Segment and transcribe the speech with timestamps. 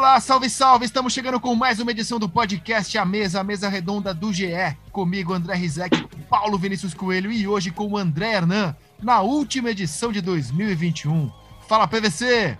[0.00, 0.86] Olá, salve, salve!
[0.86, 4.48] Estamos chegando com mais uma edição do podcast A Mesa, a mesa redonda do GE.
[4.90, 10.10] Comigo, André Rizek, Paulo Vinícius Coelho e hoje com o André Hernan, na última edição
[10.10, 11.30] de 2021.
[11.68, 12.56] Fala, PVC!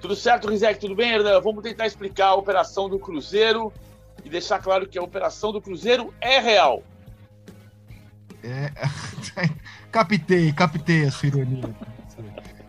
[0.00, 0.78] Tudo certo, Rizek?
[0.78, 1.40] Tudo bem, Hernan?
[1.40, 3.72] Vamos tentar explicar a operação do Cruzeiro
[4.24, 6.80] e deixar claro que a operação do Cruzeiro é real.
[8.44, 8.70] É...
[9.90, 11.74] captei, captei a sua ironia.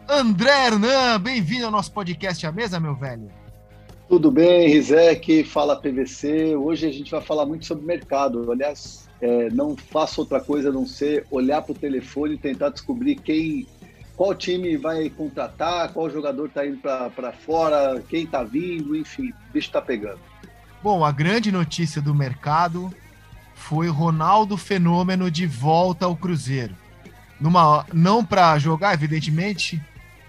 [0.09, 3.36] André Hernan, bem-vindo ao nosso podcast A Mesa, meu velho.
[4.09, 6.55] Tudo bem, Rizek, fala PVC.
[6.55, 8.49] Hoje a gente vai falar muito sobre mercado.
[8.49, 12.69] Aliás, é, não faço outra coisa a não ser olhar para o telefone e tentar
[12.69, 13.67] descobrir quem,
[14.15, 19.53] qual time vai contratar, qual jogador está indo para fora, quem está vindo, enfim, o
[19.53, 20.19] bicho está pegando.
[20.81, 22.89] Bom, a grande notícia do mercado
[23.55, 26.73] foi Ronaldo Fenômeno de volta ao Cruzeiro.
[27.41, 29.81] Numa, não para jogar, evidentemente,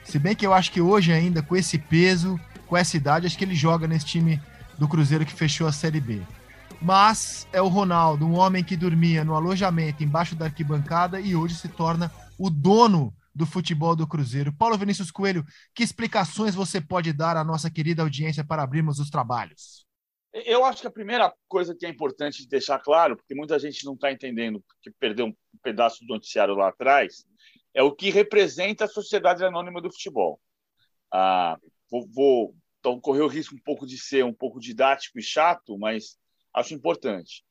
[0.02, 3.36] se bem que eu acho que hoje ainda, com esse peso, com essa idade, acho
[3.36, 4.40] que ele joga nesse time
[4.78, 6.22] do Cruzeiro que fechou a Série B.
[6.80, 11.56] Mas é o Ronaldo, um homem que dormia no alojamento embaixo da arquibancada e hoje
[11.56, 14.52] se torna o dono do futebol do Cruzeiro.
[14.52, 19.10] Paulo Vinícius Coelho, que explicações você pode dar à nossa querida audiência para abrirmos os
[19.10, 19.86] trabalhos?
[20.32, 23.94] Eu acho que a primeira coisa que é importante deixar claro, porque muita gente não
[23.94, 27.24] está entendendo, porque perdeu um pedaço do noticiário lá atrás,
[27.74, 30.40] é o que representa a Sociedade Anônima do Futebol.
[31.12, 31.56] Ah,
[31.90, 35.76] vou, vou então correr o risco um pouco de ser um pouco didático e chato,
[35.78, 36.18] mas
[36.54, 37.44] acho importante.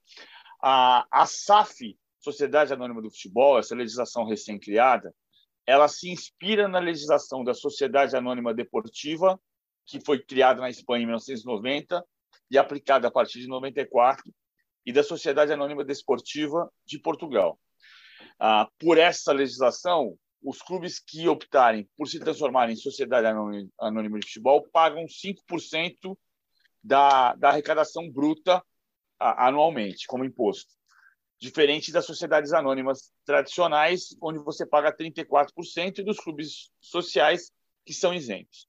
[0.61, 5.13] A, a SAF, Sociedade Anônima do Futebol, essa legislação recém-criada,
[5.65, 9.39] ela se inspira na legislação da Sociedade Anônima Deportiva,
[9.85, 12.03] que foi criada na Espanha em 1990
[12.49, 14.23] e aplicada a partir de 94,
[14.85, 17.59] e da Sociedade Anônima Desportiva de Portugal.
[18.39, 24.27] Ah, por essa legislação, os clubes que optarem por se transformarem em sociedade anônima de
[24.27, 26.17] futebol pagam 5%
[26.83, 28.63] da, da arrecadação bruta
[29.19, 30.71] anualmente, como imposto.
[31.39, 37.51] Diferente das sociedades anônimas tradicionais, onde você paga 34%, e dos clubes sociais,
[37.85, 38.67] que são isentos.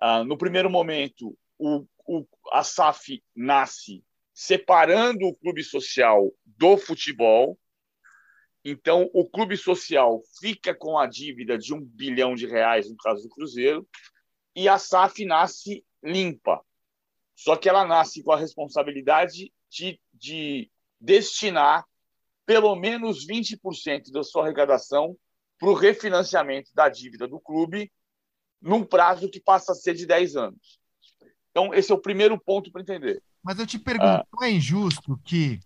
[0.00, 7.58] Ah, no primeiro momento, o, o, a SAF nasce separando o clube social do futebol,
[8.70, 13.22] então, o clube social fica com a dívida de um bilhão de reais, no caso
[13.22, 13.88] do Cruzeiro,
[14.54, 16.60] e a SAF nasce limpa.
[17.34, 20.70] Só que ela nasce com a responsabilidade de, de
[21.00, 21.84] destinar
[22.44, 25.16] pelo menos 20% da sua arrecadação
[25.58, 27.92] para o refinanciamento da dívida do clube
[28.60, 30.80] num prazo que passa a ser de 10 anos.
[31.50, 33.22] Então, esse é o primeiro ponto para entender.
[33.42, 35.60] Mas eu te pergunto, ah, não é injusto que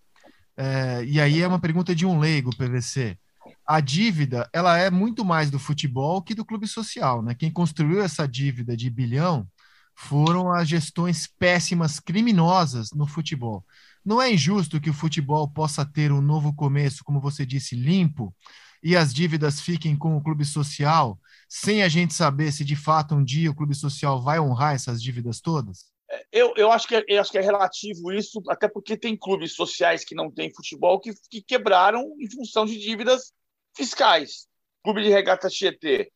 [0.57, 3.17] é, e aí é uma pergunta de um leigo, PVC.
[3.65, 7.33] A dívida, ela é muito mais do futebol que do clube social, né?
[7.33, 9.47] Quem construiu essa dívida de bilhão
[9.95, 13.65] foram as gestões péssimas, criminosas no futebol.
[14.03, 18.35] Não é injusto que o futebol possa ter um novo começo, como você disse, limpo,
[18.81, 23.15] e as dívidas fiquem com o clube social, sem a gente saber se de fato
[23.15, 25.92] um dia o clube social vai honrar essas dívidas todas?
[26.31, 29.55] Eu, eu, acho que é, eu acho que é relativo isso, até porque tem clubes
[29.55, 33.33] sociais que não têm futebol que, que quebraram em função de dívidas
[33.75, 34.47] fiscais.
[34.83, 36.11] Clube de Regata Tietê,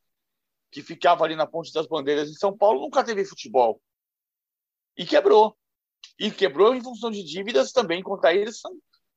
[0.72, 3.82] que ficava ali na Ponte das Bandeiras em São Paulo, nunca teve futebol.
[4.98, 5.58] E quebrou.
[6.20, 8.62] E quebrou em função de dívidas também contra eles,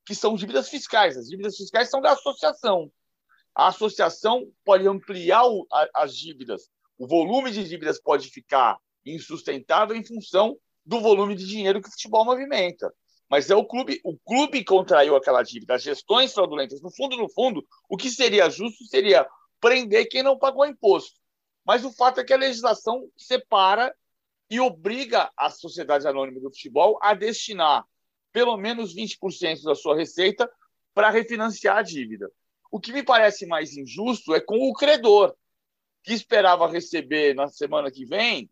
[0.07, 1.17] que são dívidas fiscais.
[1.17, 2.91] As dívidas fiscais são da associação.
[3.55, 6.71] A associação pode ampliar o, a, as dívidas.
[6.97, 10.57] O volume de dívidas pode ficar insustentável em função
[10.91, 12.93] do volume de dinheiro que o futebol movimenta.
[13.29, 16.83] Mas é o clube, o clube contraiu aquela dívida, as gestões fraudulentas.
[16.83, 19.25] No fundo, no fundo, o que seria justo seria
[19.61, 21.15] prender quem não pagou imposto.
[21.65, 23.95] Mas o fato é que a legislação separa
[24.51, 27.85] e obriga a sociedade anônima do futebol a destinar
[28.33, 30.51] pelo menos 20% da sua receita
[30.93, 32.29] para refinanciar a dívida.
[32.69, 35.37] O que me parece mais injusto é com o credor,
[36.03, 38.51] que esperava receber na semana que vem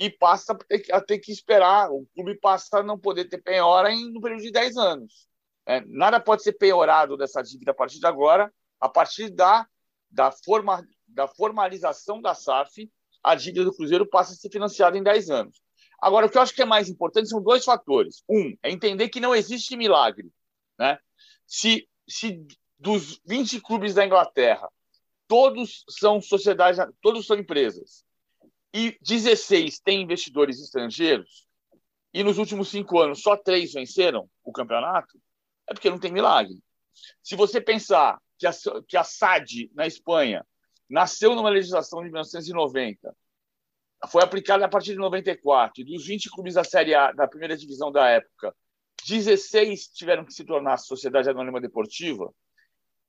[0.00, 0.58] e passa
[0.92, 4.42] a ter que esperar, o clube passa a não poder ter penhora em, no período
[4.42, 5.28] de 10 anos.
[5.66, 8.50] É, nada pode ser penhorado dessa dívida a partir de agora,
[8.80, 9.66] a partir da,
[10.10, 12.90] da, forma, da formalização da SAF,
[13.22, 15.60] a dívida do Cruzeiro passa a ser financiada em 10 anos.
[16.00, 18.24] Agora, o que eu acho que é mais importante são dois fatores.
[18.26, 20.32] Um, é entender que não existe milagre.
[20.78, 20.98] Né?
[21.46, 22.42] Se, se
[22.78, 24.66] dos 20 clubes da Inglaterra,
[25.28, 28.02] todos são sociedades, todos são empresas,
[28.72, 31.46] e 16 têm investidores estrangeiros,
[32.12, 35.18] e nos últimos cinco anos só três venceram o campeonato,
[35.68, 36.58] é porque não tem milagre.
[37.22, 38.52] Se você pensar que a,
[38.88, 40.44] que a SAD, na Espanha,
[40.88, 43.14] nasceu numa legislação de 1990
[44.08, 45.82] foi aplicada a partir de 94.
[45.82, 48.54] E dos 20 clubes da Série A, da primeira divisão da época,
[49.06, 52.32] 16 tiveram que se tornar Sociedade Anônima Deportiva.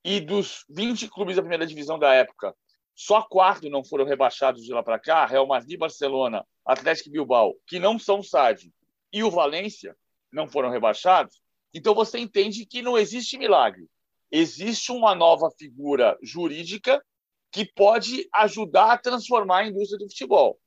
[0.04, 2.54] E dos 20 clubes da primeira divisão da época,
[2.94, 7.78] só quatro não foram rebaixados de lá para cá: Real Madrid, Barcelona, Atlético Bilbao, que
[7.78, 8.72] não são SAD,
[9.12, 9.96] e o Valência
[10.30, 11.42] não foram rebaixados.
[11.74, 13.88] Então você entende que não existe milagre.
[14.30, 17.02] Existe uma nova figura jurídica
[17.50, 20.58] que pode ajudar a transformar a indústria do futebol.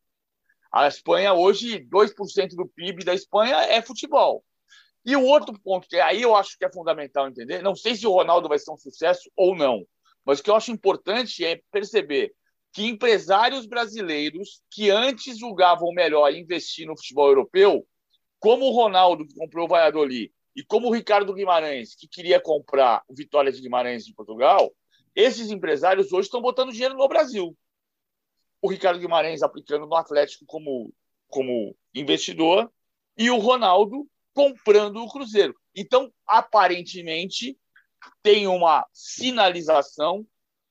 [0.71, 4.43] A Espanha, hoje, 2% do PIB da Espanha é futebol.
[5.03, 8.05] E o outro ponto, que aí eu acho que é fundamental entender, não sei se
[8.05, 9.85] o Ronaldo vai ser um sucesso ou não,
[10.25, 12.33] mas o que eu acho importante é perceber
[12.73, 17.87] que empresários brasileiros que antes julgavam melhor investir no futebol europeu,
[18.39, 23.03] como o Ronaldo, que comprou o Valladolid, e como o Ricardo Guimarães, que queria comprar
[23.07, 24.73] o Vitória de Guimarães de Portugal,
[25.15, 27.55] esses empresários hoje estão botando dinheiro no Brasil.
[28.61, 30.93] O Ricardo Guimarães aplicando no Atlético como,
[31.27, 32.71] como investidor
[33.17, 35.55] e o Ronaldo comprando o Cruzeiro.
[35.73, 37.57] Então, aparentemente,
[38.21, 40.25] tem uma sinalização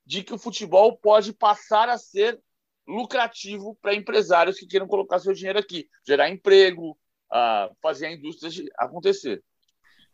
[0.07, 2.41] de que o futebol pode passar a ser
[2.87, 6.91] lucrativo para empresários que queiram colocar seu dinheiro aqui, gerar emprego,
[7.33, 9.43] uh, fazer a indústria acontecer.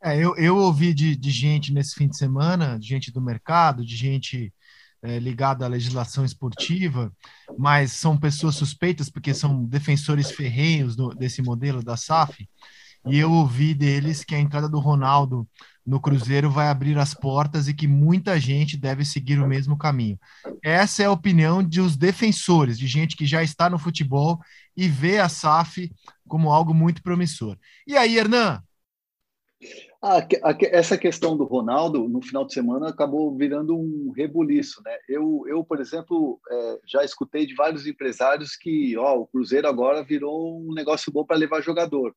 [0.02, 3.84] É, eu, eu ouvi de, de gente nesse fim de semana, de gente do mercado,
[3.84, 4.52] de gente
[5.02, 7.12] é, ligada à legislação esportiva,
[7.58, 12.48] mas são pessoas suspeitas porque são defensores ferrenhos do, desse modelo da SAF,
[13.06, 15.48] e eu ouvi deles que a entrada do Ronaldo
[15.86, 20.18] no Cruzeiro vai abrir as portas e que muita gente deve seguir o mesmo caminho.
[20.62, 24.38] Essa é a opinião dos defensores, de gente que já está no futebol
[24.76, 25.90] e vê a SAF
[26.28, 27.56] como algo muito promissor.
[27.86, 28.62] E aí, Hernan?
[30.02, 30.26] Ah,
[30.62, 34.82] essa questão do Ronaldo, no final de semana, acabou virando um rebuliço.
[34.82, 34.96] Né?
[35.06, 40.02] Eu, eu por exemplo, é, já escutei de vários empresários que ó, o Cruzeiro agora
[40.02, 42.14] virou um negócio bom para levar jogador.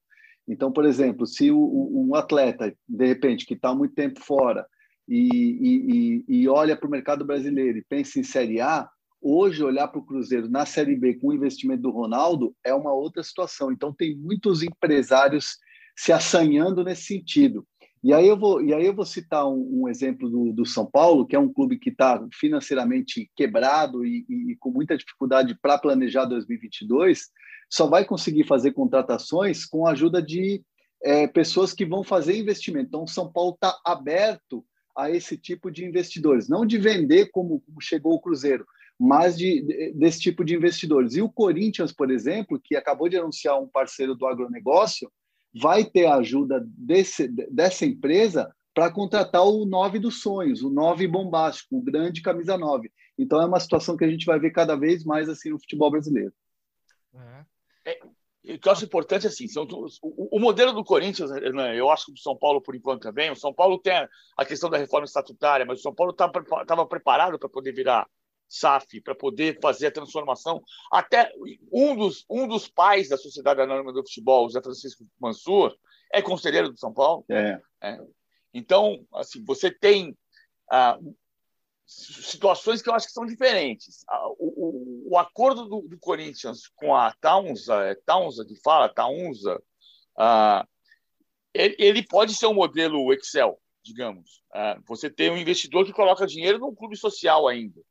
[0.48, 4.66] Então, por exemplo, se o, um atleta, de repente, que está muito tempo fora
[5.07, 8.88] e, e, e olha para o mercado brasileiro e pensa em Série A,
[9.22, 12.94] hoje olhar para o Cruzeiro na Série B com o investimento do Ronaldo é uma
[12.94, 13.72] outra situação.
[13.72, 15.57] Então, tem muitos empresários
[15.95, 17.66] se assanhando nesse sentido.
[18.04, 20.86] E aí eu vou, e aí eu vou citar um, um exemplo do, do, São
[20.86, 25.58] Paulo, que é um clube que está financeiramente quebrado e, e, e, com muita dificuldade
[25.62, 27.30] para planejar 2022,
[27.70, 30.62] só vai conseguir fazer contratações com a ajuda de
[31.02, 32.88] é, pessoas que vão fazer investimento.
[32.88, 34.66] Então, São Paulo está aberto
[34.98, 38.66] a esse tipo de investidores, não de vender como, como chegou o Cruzeiro,
[39.00, 41.16] mas de, desse tipo de investidores.
[41.16, 45.10] E o Corinthians, por exemplo, que acabou de anunciar um parceiro do agronegócio,
[45.54, 51.08] vai ter a ajuda desse, dessa empresa para contratar o nove dos sonhos, o nove
[51.08, 52.92] bombástico, o grande camisa nove.
[53.18, 55.92] Então é uma situação que a gente vai ver cada vez mais assim no futebol
[55.92, 56.34] brasileiro.
[57.16, 57.46] É.
[57.86, 59.68] É, o que eu acho importante assim, são,
[60.02, 63.32] o, o, modelo do Corinthians, né, eu acho que o São Paulo, por enquanto, também.
[63.32, 63.94] O São Paulo tem
[64.38, 66.32] a questão da reforma estatutária, mas o São Paulo estava
[66.66, 68.08] tá, preparado para poder virar
[68.48, 70.62] SAF, para poder fazer a transformação.
[70.92, 71.31] Até
[71.72, 75.75] um dos, um dos pais da Sociedade Anônima do Futebol, José Francisco Mansur,
[76.12, 77.25] é conselheiro do São Paulo.
[77.30, 77.60] É.
[77.81, 78.00] É.
[78.54, 80.16] Então, assim, você tem
[80.72, 81.00] ah,
[81.86, 84.06] situações que eu acho que são diferentes.
[84.38, 89.62] O, o, o acordo do, do, Corinthians com a Taunza, é Taunza que fala, Taunza,
[90.18, 90.68] uh,
[91.53, 94.44] ele, ele, pode ser um modelo Excel, digamos.
[94.53, 97.82] Uh, você tem um investidor que coloca dinheiro num clube social ainda.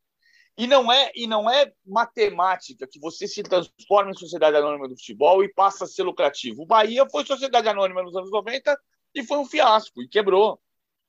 [0.56, 4.96] E não é e não é matemática que você se transforma em sociedade anônima do
[4.96, 6.62] futebol e passa a ser lucrativo.
[6.62, 8.78] O Bahia foi sociedade anônima nos anos 90
[9.14, 10.60] e foi um fiasco e quebrou.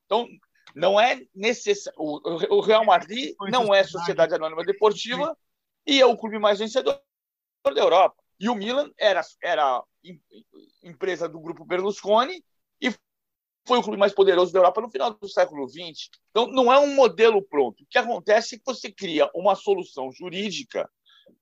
[0.06, 0.28] Então,
[0.74, 2.00] não é necessário.
[2.00, 5.38] O Real Madrid não é sociedade anônima deportiva
[5.86, 7.02] e é o clube mais vencedor
[7.66, 8.22] da Europa.
[8.40, 9.84] E o Milan era, era
[10.82, 12.44] empresa do grupo Berlusconi
[12.82, 12.94] e
[13.66, 16.10] foi o clube mais poderoso da Europa no final do século XX.
[16.30, 17.84] Então, não é um modelo pronto.
[17.84, 20.90] O que acontece é que você cria uma solução jurídica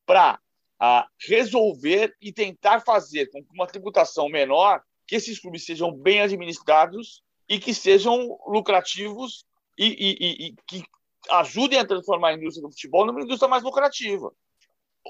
[0.06, 0.40] para
[0.80, 6.22] ah, resolver e tentar fazer com que uma tributação menor, que esses clubes sejam bem
[6.22, 9.46] administrados e que sejam lucrativos
[9.78, 10.84] e, e, e, e que
[11.32, 14.32] ajudem a transformar a indústria do futebol numa indústria mais lucrativa.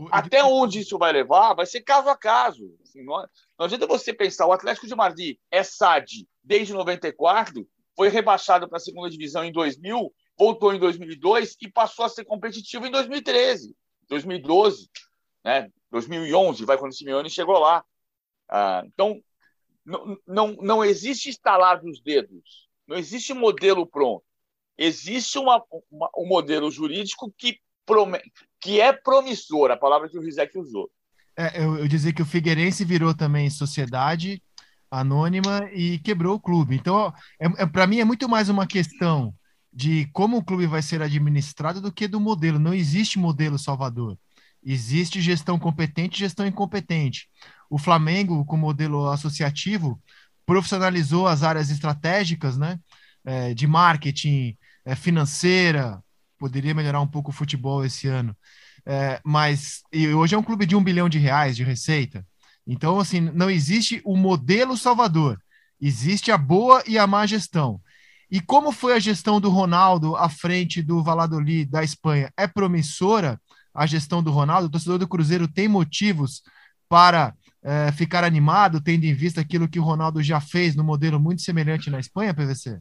[0.10, 2.74] Até onde isso vai levar, vai ser caso a caso.
[2.82, 3.18] Assim, não,
[3.60, 8.78] não adianta você pensar, o Atlético de Madrid é SAD desde 94, foi rebaixado para
[8.78, 13.76] a segunda divisão em 2000, voltou em 2002 e passou a ser competitivo em 2013,
[14.08, 14.90] 2012,
[15.44, 15.70] né?
[15.92, 17.84] 2011, vai quando o Simeone chegou lá.
[18.50, 19.22] Ah, então,
[19.86, 24.24] não, não, não existe estalar dos dedos, não existe modelo pronto.
[24.78, 28.20] Existe uma, uma, um modelo jurídico que, prome,
[28.60, 30.90] que é promissor, a palavra que o Rizek usou.
[31.38, 34.42] É, eu, eu dizer que o Figueirense virou também sociedade
[34.92, 36.76] anônima e quebrou o clube.
[36.76, 39.34] Então, é, é para mim é muito mais uma questão
[39.74, 42.60] de como o clube vai ser administrado do que do modelo.
[42.60, 44.18] Não existe modelo Salvador.
[44.64, 47.30] Existe gestão competente e gestão incompetente.
[47.70, 50.00] O Flamengo, com modelo associativo,
[50.46, 52.78] profissionalizou as áreas estratégicas, né?
[53.24, 56.04] É, de marketing, é, financeira,
[56.38, 58.36] poderia melhorar um pouco o futebol esse ano.
[58.86, 59.84] É, mas
[60.18, 62.26] hoje é um clube de um bilhão de reais de receita.
[62.72, 65.38] Então, assim, não existe o modelo Salvador,
[65.82, 67.82] existe a boa e a má gestão.
[68.32, 72.32] E como foi a gestão do Ronaldo à frente do Valladolid da Espanha?
[72.38, 73.38] É promissora
[73.74, 74.68] a gestão do Ronaldo?
[74.68, 76.44] O torcedor do Cruzeiro tem motivos
[76.88, 81.20] para é, ficar animado, tendo em vista aquilo que o Ronaldo já fez no modelo
[81.20, 82.80] muito semelhante na Espanha, PVC?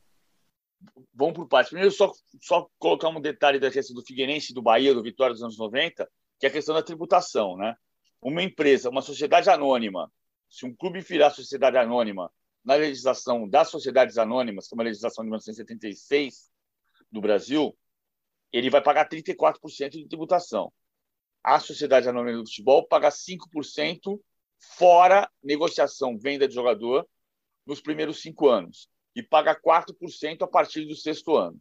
[1.12, 1.70] Vamos por partes.
[1.70, 5.42] Primeiro, só, só colocar um detalhe da questão do Figueirense, do Bahia, do Vitória dos
[5.42, 7.74] anos 90, que é a questão da tributação, né?
[8.20, 10.10] Uma empresa, uma sociedade anônima,
[10.48, 12.30] se um clube virar sociedade anônima
[12.64, 16.50] na legislação das sociedades anônimas, que é uma legislação de 1976
[17.10, 17.76] do Brasil,
[18.52, 20.72] ele vai pagar 34% de tributação.
[21.42, 24.20] A sociedade anônima do futebol paga 5%
[24.58, 27.08] fora negociação, venda de jogador
[27.64, 31.58] nos primeiros cinco anos e paga 4% a partir do sexto ano.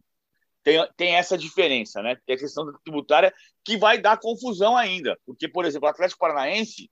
[0.62, 2.16] Tem, tem essa diferença, né?
[2.26, 3.32] Tem a questão tributária
[3.64, 5.18] que vai dar confusão ainda.
[5.24, 6.90] Porque, por exemplo, o Atlético Paranaense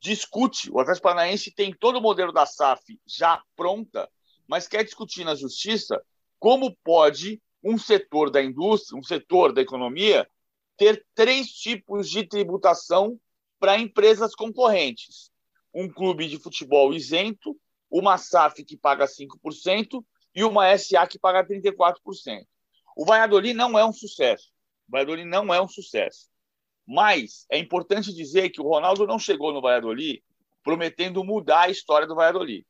[0.00, 4.08] discute, o Atlético Paranaense tem todo o modelo da SAF já pronta,
[4.46, 6.00] mas quer discutir na justiça
[6.38, 10.28] como pode um setor da indústria, um setor da economia,
[10.76, 13.18] ter três tipos de tributação
[13.58, 15.30] para empresas concorrentes.
[15.74, 17.58] Um clube de futebol isento,
[17.90, 20.04] uma SAF que paga 5%
[20.34, 22.46] e uma SA que paga 34%.
[22.96, 24.50] O Valladolid não é um sucesso.
[24.88, 26.30] O Valladolid não é um sucesso.
[26.86, 30.24] Mas é importante dizer que o Ronaldo não chegou no Valladolid
[30.64, 32.66] prometendo mudar a história do Valladolid.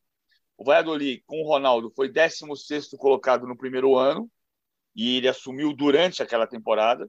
[0.58, 4.28] O Valladolid, com o Ronaldo, foi 16 colocado no primeiro ano
[4.94, 7.08] e ele assumiu durante aquela temporada.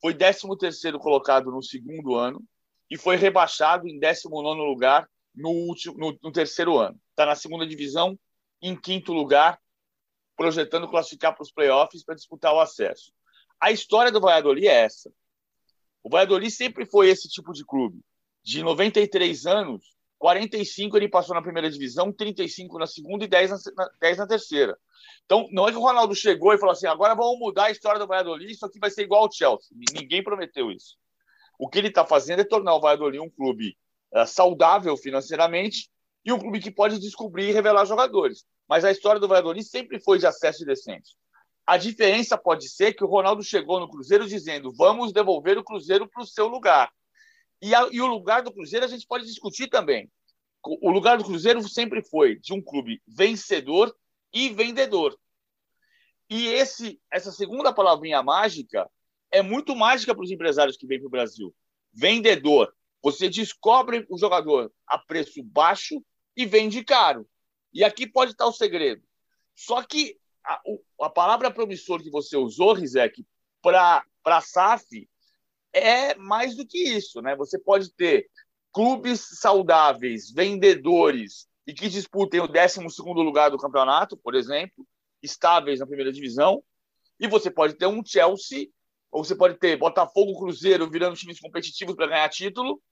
[0.00, 2.42] Foi 13 colocado no segundo ano
[2.90, 6.98] e foi rebaixado em 19 lugar no, último, no, no terceiro ano.
[7.10, 8.18] Está na segunda divisão,
[8.62, 9.60] em quinto lugar,
[10.36, 13.12] projetando classificar para os playoffs para disputar o acesso.
[13.60, 15.12] A história do Valladolid é essa.
[16.02, 18.00] O Valladolid sempre foi esse tipo de clube.
[18.42, 23.90] De 93 anos, 45 ele passou na primeira divisão, 35 na segunda e 10 na,
[24.00, 24.78] 10 na terceira.
[25.24, 27.98] Então, não é que o Ronaldo chegou e falou assim: agora vamos mudar a história
[27.98, 29.76] do Valladolid, isso aqui vai ser igual ao Chelsea.
[29.94, 30.96] Ninguém prometeu isso.
[31.58, 33.76] O que ele está fazendo é tornar o Valladolid um clube
[34.12, 35.88] uh, saudável financeiramente
[36.24, 38.44] e um clube que pode descobrir e revelar jogadores.
[38.68, 41.14] Mas a história do Valladolid sempre foi de acesso e descenso.
[41.66, 46.08] A diferença pode ser que o Ronaldo chegou no Cruzeiro dizendo: vamos devolver o Cruzeiro
[46.08, 46.90] para o seu lugar.
[47.62, 50.10] E, a, e o lugar do Cruzeiro a gente pode discutir também.
[50.62, 53.94] O lugar do Cruzeiro sempre foi de um clube vencedor
[54.32, 55.18] e vendedor.
[56.28, 58.90] E esse, essa segunda palavrinha mágica
[59.30, 61.54] é muito mágica para os empresários que vêm para o Brasil.
[61.92, 62.74] Vendedor.
[63.02, 66.02] Você descobre o jogador a preço baixo
[66.34, 67.28] e vende caro.
[67.74, 69.02] E aqui pode estar o segredo.
[69.54, 70.60] Só que a,
[71.02, 73.26] a palavra promissor que você usou, Rizek,
[73.60, 75.08] para a SAF
[75.72, 77.20] é mais do que isso.
[77.20, 77.34] Né?
[77.34, 78.28] Você pode ter
[78.72, 82.80] clubes saudáveis, vendedores e que disputem o 12
[83.16, 84.86] lugar do campeonato, por exemplo,
[85.22, 86.62] estáveis na primeira divisão,
[87.18, 88.68] e você pode ter um Chelsea,
[89.10, 92.82] ou você pode ter Botafogo Cruzeiro virando times competitivos para ganhar título.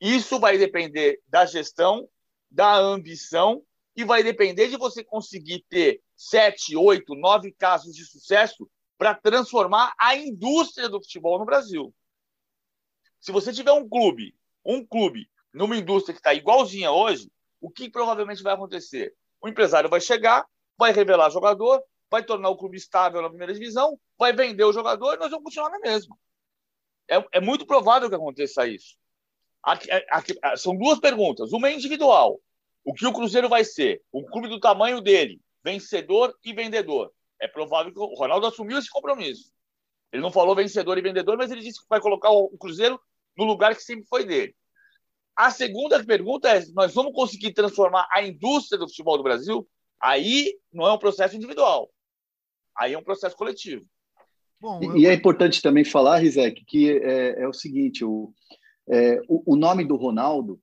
[0.00, 2.08] Isso vai depender da gestão
[2.50, 3.62] da ambição
[3.94, 9.92] e vai depender de você conseguir ter sete, oito, nove casos de sucesso para transformar
[9.98, 11.94] a indústria do futebol no Brasil.
[13.20, 14.34] Se você tiver um clube,
[14.64, 17.30] um clube numa indústria que está igualzinha hoje,
[17.60, 19.14] o que provavelmente vai acontecer?
[19.40, 20.46] O empresário vai chegar,
[20.78, 25.14] vai revelar jogador, vai tornar o clube estável na primeira divisão, vai vender o jogador
[25.14, 26.16] e nós vamos continuar na mesma.
[27.08, 28.96] É, é muito provável que aconteça isso.
[29.62, 31.52] Aqui, aqui, são duas perguntas.
[31.52, 32.40] Uma é individual.
[32.84, 34.02] O que o Cruzeiro vai ser?
[34.12, 37.12] Um clube do tamanho dele, vencedor e vendedor.
[37.40, 39.52] É provável que o Ronaldo assumiu esse compromisso.
[40.12, 43.00] Ele não falou vencedor e vendedor, mas ele disse que vai colocar o Cruzeiro
[43.36, 44.54] no lugar que sempre foi dele.
[45.36, 49.66] A segunda pergunta é: nós vamos conseguir transformar a indústria do futebol do Brasil?
[50.00, 51.90] Aí não é um processo individual.
[52.76, 53.84] Aí é um processo coletivo.
[54.60, 54.96] Bom, eu...
[54.96, 58.32] E é importante também falar, Rizek, que é, é o seguinte: o,
[58.88, 60.60] é, o, o, nome do Ronaldo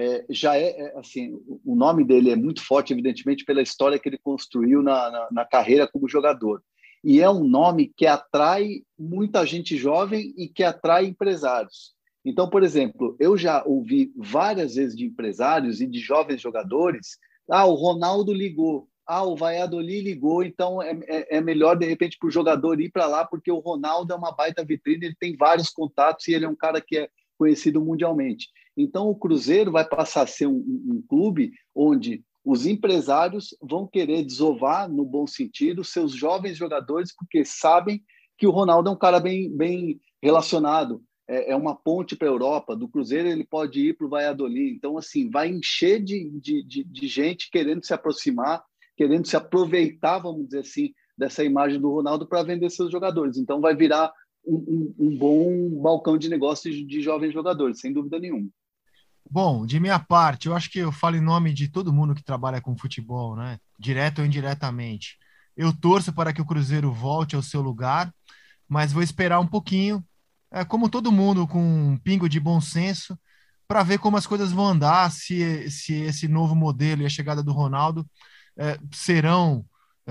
[0.00, 4.08] é, já é, é, assim, o nome dele é muito forte, evidentemente, pela história que
[4.08, 6.62] ele construiu na, na, na, carreira como jogador.
[7.04, 11.94] E é um nome que atrai muita gente jovem e que atrai empresários.
[12.24, 17.18] Então, por exemplo, eu já ouvi várias vezes de empresários e de jovens jogadores:
[17.50, 22.16] ah, o Ronaldo ligou, ah, o Valladolid ligou, então é, é, é melhor de repente
[22.18, 25.36] para o jogador ir para lá, porque o Ronaldo é uma baita vitrine, ele tem
[25.36, 28.48] vários contatos e ele é um cara que é conhecido mundialmente.
[28.80, 34.24] Então, o Cruzeiro vai passar a ser um, um clube onde os empresários vão querer
[34.24, 38.02] desovar, no bom sentido, seus jovens jogadores, porque sabem
[38.38, 42.30] que o Ronaldo é um cara bem, bem relacionado, é, é uma ponte para a
[42.30, 42.74] Europa.
[42.74, 44.74] Do Cruzeiro ele pode ir para o Valladolid.
[44.74, 48.64] Então, assim, vai encher de, de, de, de gente querendo se aproximar,
[48.96, 53.36] querendo se aproveitar, vamos dizer assim, dessa imagem do Ronaldo para vender seus jogadores.
[53.36, 54.10] Então, vai virar
[54.44, 58.48] um, um, um bom balcão de negócios de jovens jogadores, sem dúvida nenhuma.
[59.32, 62.22] Bom, de minha parte, eu acho que eu falo em nome de todo mundo que
[62.22, 63.58] trabalha com futebol, né?
[63.78, 65.16] Direto ou indiretamente.
[65.56, 68.12] Eu torço para que o Cruzeiro volte ao seu lugar,
[68.68, 70.04] mas vou esperar um pouquinho,
[70.50, 73.16] é, como todo mundo, com um pingo de bom senso,
[73.68, 77.40] para ver como as coisas vão andar, se, se esse novo modelo e a chegada
[77.40, 78.04] do Ronaldo
[78.58, 79.64] é, serão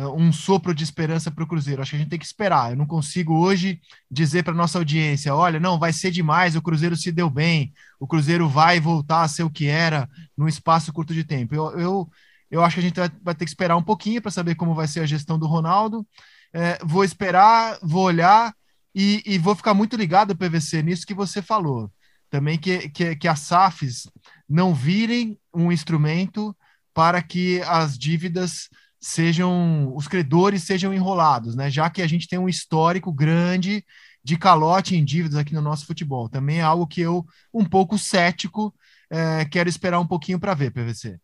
[0.07, 1.81] um sopro de esperança para o Cruzeiro.
[1.81, 2.71] Acho que a gente tem que esperar.
[2.71, 6.95] Eu não consigo hoje dizer para nossa audiência: olha, não, vai ser demais, o Cruzeiro
[6.95, 11.13] se deu bem, o Cruzeiro vai voltar a ser o que era num espaço curto
[11.13, 11.55] de tempo.
[11.55, 12.09] Eu, eu,
[12.51, 14.87] eu acho que a gente vai ter que esperar um pouquinho para saber como vai
[14.87, 16.05] ser a gestão do Ronaldo.
[16.53, 18.53] É, vou esperar, vou olhar
[18.93, 21.91] e, e, vou ficar muito ligado, PVC, nisso que você falou.
[22.29, 24.09] Também que, que, que as SAFs
[24.47, 26.55] não virem um instrumento
[26.93, 31.69] para que as dívidas sejam os credores sejam enrolados, né?
[31.69, 33.85] Já que a gente tem um histórico grande
[34.23, 36.29] de calote em dívidas aqui no nosso futebol.
[36.29, 38.73] Também é algo que eu, um pouco cético,
[39.09, 41.17] é, quero esperar um pouquinho para ver, PVC.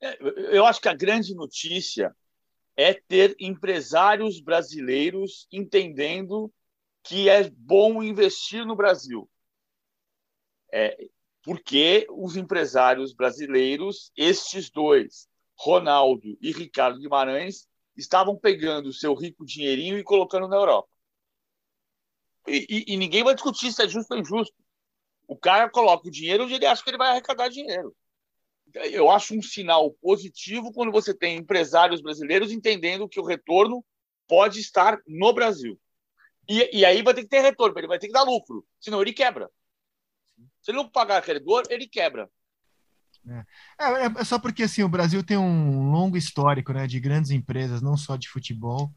[0.00, 0.18] É,
[0.56, 2.14] eu acho que a grande notícia
[2.76, 6.52] é ter empresários brasileiros entendendo
[7.02, 9.28] que é bom investir no Brasil.
[10.72, 10.96] É,
[11.42, 15.28] porque os empresários brasileiros, estes dois,
[15.62, 20.88] Ronaldo e Ricardo Guimarães estavam pegando o seu rico dinheirinho e colocando na Europa.
[22.48, 24.56] E, e, e, ninguém vai discutir se é justo ou injusto.
[25.28, 27.94] O cara coloca o dinheiro onde ele acha que ele vai arrecadar dinheiro.
[28.72, 33.84] Eu acho um sinal positivo quando você tem empresários brasileiros entendendo que o retorno
[34.26, 35.78] pode estar no Brasil.
[36.48, 39.02] E, e aí vai ter que ter retorno, ele vai ter que dar lucro, senão
[39.02, 39.50] ele quebra.
[40.62, 42.30] Se ele não pagar credor, ele quebra.
[43.28, 43.44] É.
[43.80, 44.06] é.
[44.06, 47.96] É, só porque assim, o Brasil tem um longo histórico né, de grandes empresas, não
[47.96, 48.92] só de futebol.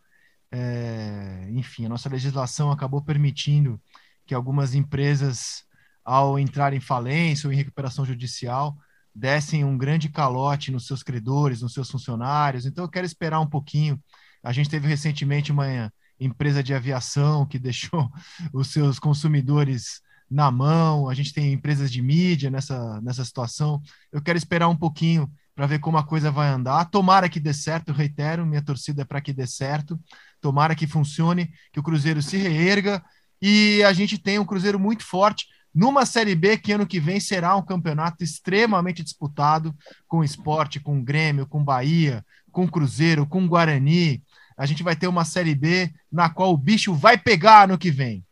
[0.51, 3.81] É, enfim, a nossa legislação acabou permitindo
[4.25, 5.63] que algumas empresas,
[6.03, 8.77] ao entrar em falência ou em recuperação judicial,
[9.13, 12.65] dessem um grande calote nos seus credores, nos seus funcionários.
[12.65, 14.01] Então, eu quero esperar um pouquinho.
[14.43, 18.11] A gente teve recentemente uma empresa de aviação que deixou
[18.53, 20.01] os seus consumidores
[20.33, 23.79] na mão, a gente tem empresas de mídia nessa, nessa situação.
[24.11, 26.85] Eu quero esperar um pouquinho para ver como a coisa vai andar.
[26.85, 29.99] Tomara que dê certo, reitero, minha torcida é para que dê certo.
[30.41, 33.03] Tomara que funcione, que o Cruzeiro se reerga
[33.39, 37.19] e a gente tenha um Cruzeiro muito forte numa Série B que ano que vem
[37.19, 39.75] será um campeonato extremamente disputado
[40.07, 44.23] com esporte, com Grêmio, com Bahia, com Cruzeiro, com Guarani.
[44.57, 47.91] A gente vai ter uma Série B na qual o bicho vai pegar no que
[47.91, 48.25] vem.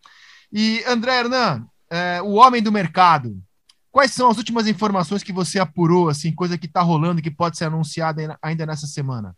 [0.52, 3.38] E André Hernan, é, o homem do mercado.
[3.92, 7.58] Quais são as últimas informações que você apurou, assim, coisa que está rolando que pode
[7.58, 9.36] ser anunciada ainda nessa semana?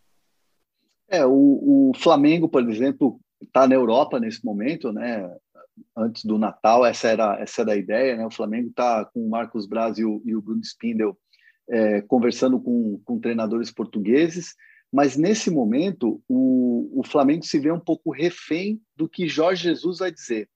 [1.10, 5.28] É, o, o Flamengo, por exemplo, está na Europa nesse momento, né?
[5.98, 8.26] Antes do Natal, essa era, essa era a ideia, né?
[8.28, 11.18] O Flamengo está com o Marcos Braz e o, e o Bruno Spindel
[11.68, 14.54] é, conversando com, com treinadores portugueses,
[14.92, 19.98] mas nesse momento o, o Flamengo se vê um pouco refém do que Jorge Jesus
[19.98, 20.48] vai dizer.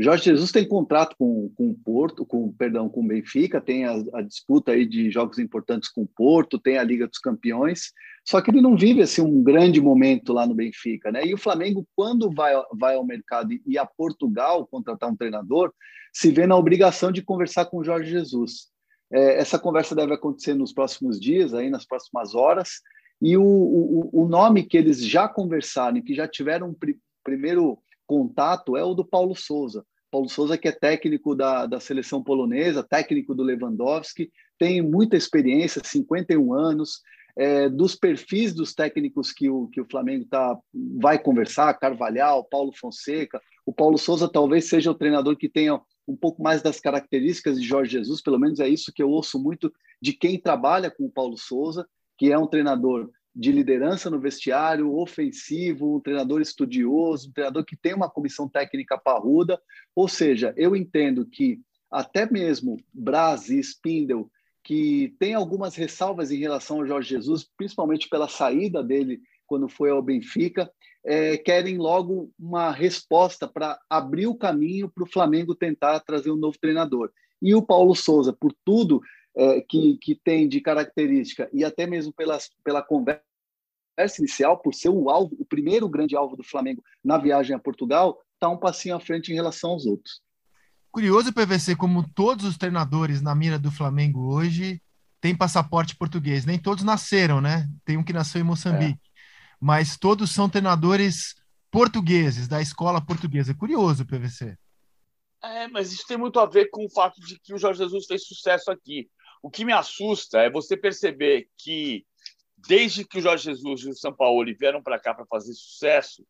[0.00, 3.94] Jorge Jesus tem contrato com, com o Porto, com perdão, com o Benfica, tem a,
[4.14, 7.92] a, disputa aí de jogos importantes com o Porto, tem a Liga dos Campeões,
[8.24, 11.26] só que ele não vive assim um grande momento lá no Benfica, né?
[11.26, 15.72] E o Flamengo, quando vai, vai ao mercado e a Portugal contratar um treinador,
[16.12, 18.68] se vê na obrigação de conversar com o Jorge Jesus.
[19.12, 22.82] É, essa conversa deve acontecer nos próximos dias, aí nas próximas horas,
[23.20, 26.92] e o, o, o nome que eles já conversaram que já tiveram um pr
[27.24, 29.84] primeiro contato é o do Paulo Souza.
[30.10, 35.82] Paulo Souza, que é técnico da, da seleção polonesa, técnico do Lewandowski, tem muita experiência,
[35.84, 37.02] 51 anos,
[37.36, 40.58] é, dos perfis dos técnicos que o, que o Flamengo tá,
[40.98, 43.40] vai conversar, Carvalhal, Paulo Fonseca.
[43.64, 47.66] O Paulo Souza talvez seja o treinador que tenha um pouco mais das características de
[47.66, 51.10] Jorge Jesus, pelo menos é isso que eu ouço muito de quem trabalha com o
[51.10, 57.32] Paulo Souza, que é um treinador de liderança no vestiário, ofensivo, um treinador estudioso, um
[57.32, 59.62] treinador que tem uma comissão técnica parruda.
[59.94, 64.28] Ou seja, eu entendo que até mesmo Braz e Spindle,
[64.64, 69.90] que tem algumas ressalvas em relação ao Jorge Jesus, principalmente pela saída dele quando foi
[69.90, 70.68] ao Benfica,
[71.04, 76.36] é, querem logo uma resposta para abrir o caminho para o Flamengo tentar trazer um
[76.36, 77.12] novo treinador.
[77.40, 79.00] E o Paulo Souza, por tudo
[79.36, 83.27] é, que, que tem de característica e até mesmo pelas, pela conversa
[84.20, 88.18] inicial, por ser o alvo, o primeiro grande alvo do Flamengo na viagem a Portugal,
[88.34, 90.20] está um passinho à frente em relação aos outros.
[90.90, 94.80] Curioso, PVC, como todos os treinadores na mira do Flamengo hoje
[95.20, 96.44] têm passaporte português.
[96.44, 97.68] Nem todos nasceram, né?
[97.84, 99.00] Tem um que nasceu em Moçambique.
[99.04, 99.18] É.
[99.60, 101.34] Mas todos são treinadores
[101.70, 103.54] portugueses, da escola portuguesa.
[103.54, 104.56] Curioso, PVC.
[105.42, 108.06] É, mas isso tem muito a ver com o fato de que o Jorge Jesus
[108.06, 109.08] fez sucesso aqui.
[109.42, 112.04] O que me assusta é você perceber que,
[112.66, 116.26] desde que o Jorge Jesus e o São Paulo vieram para cá para fazer sucesso,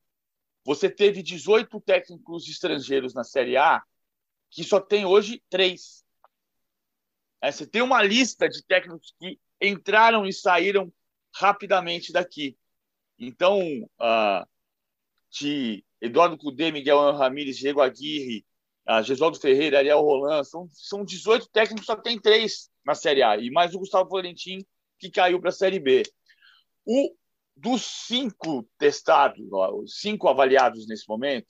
[0.65, 3.83] você teve 18 técnicos estrangeiros na Série A
[4.51, 6.05] que só tem hoje três.
[7.41, 10.93] É, você tem uma lista de técnicos que entraram e saíram
[11.35, 12.57] rapidamente daqui.
[13.19, 13.61] Então,
[14.01, 14.49] uh,
[15.31, 18.45] de Eduardo Cudê, Miguel Ramírez, Diego Aguirre,
[18.89, 23.37] uh, Gesualdo Ferreira, Ariel Roland, são, são 18 técnicos, só tem três na Série A,
[23.37, 24.65] e mais o Gustavo Florentin,
[24.99, 26.03] que caiu para a Série B.
[27.57, 29.47] Dos cinco testados,
[29.83, 31.49] os cinco avaliados nesse momento,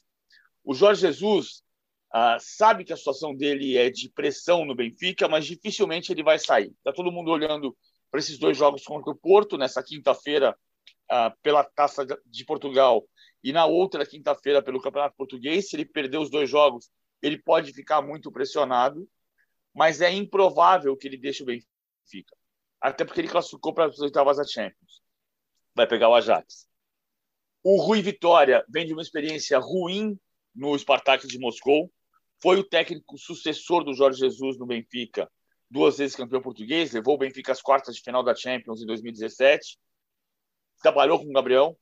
[0.64, 1.62] o Jorge Jesus
[2.09, 6.38] Uh, sabe que a situação dele é de pressão no Benfica, mas dificilmente ele vai
[6.38, 6.72] sair.
[6.79, 7.77] Está todo mundo olhando
[8.11, 10.57] para esses dois jogos contra o Porto, nessa quinta-feira,
[11.12, 13.07] uh, pela Taça de Portugal,
[13.44, 15.68] e na outra quinta-feira, pelo Campeonato Português.
[15.68, 19.07] Se ele perder os dois jogos, ele pode ficar muito pressionado,
[19.74, 22.35] mas é improvável que ele deixe o Benfica.
[22.81, 25.03] Até porque ele classificou para as oitavas da Champions.
[25.78, 26.66] Vai pegar o Ajax.
[27.62, 30.18] O Rui Vitória vem de uma experiência ruim
[30.52, 31.88] no Spartak de Moscou
[32.42, 35.30] foi o técnico sucessor do Jorge Jesus no Benfica,
[35.70, 39.78] duas vezes campeão português, levou o Benfica às quartas de final da Champions em 2017.
[40.82, 41.78] Trabalhou com o Gabriel,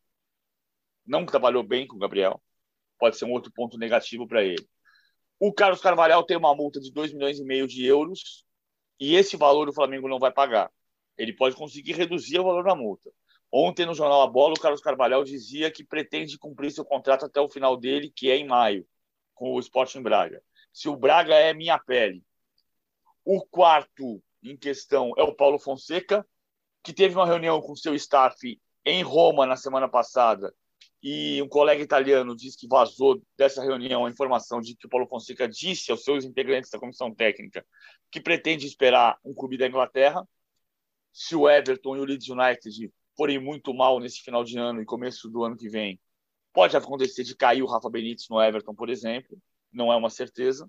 [1.06, 2.38] não trabalhou bem com o Gabriel,
[2.98, 4.68] pode ser um outro ponto negativo para ele.
[5.40, 8.44] O Carlos Carvalhal tem uma multa de 2 milhões e meio de euros
[9.00, 10.70] e esse valor o Flamengo não vai pagar.
[11.16, 13.10] Ele pode conseguir reduzir o valor da multa.
[13.58, 17.40] Ontem, no Jornal A Bola, o Carlos Carvalhal dizia que pretende cumprir seu contrato até
[17.40, 18.86] o final dele, que é em maio
[19.34, 20.42] com o Sporting Braga.
[20.70, 22.22] Se o Braga é minha pele.
[23.24, 26.26] O quarto em questão é o Paulo Fonseca,
[26.84, 30.54] que teve uma reunião com seu staff em Roma na semana passada
[31.02, 35.08] e um colega italiano disse que vazou dessa reunião a informação de que o Paulo
[35.08, 37.64] Fonseca disse aos seus integrantes da comissão técnica
[38.12, 40.28] que pretende esperar um clube da Inglaterra.
[41.10, 44.84] Se o Everton e o Leeds United forem muito mal nesse final de ano e
[44.84, 46.00] começo do ano que vem,
[46.56, 49.36] Pode acontecer de cair o Rafa Benítez no Everton, por exemplo,
[49.70, 50.66] não é uma certeza.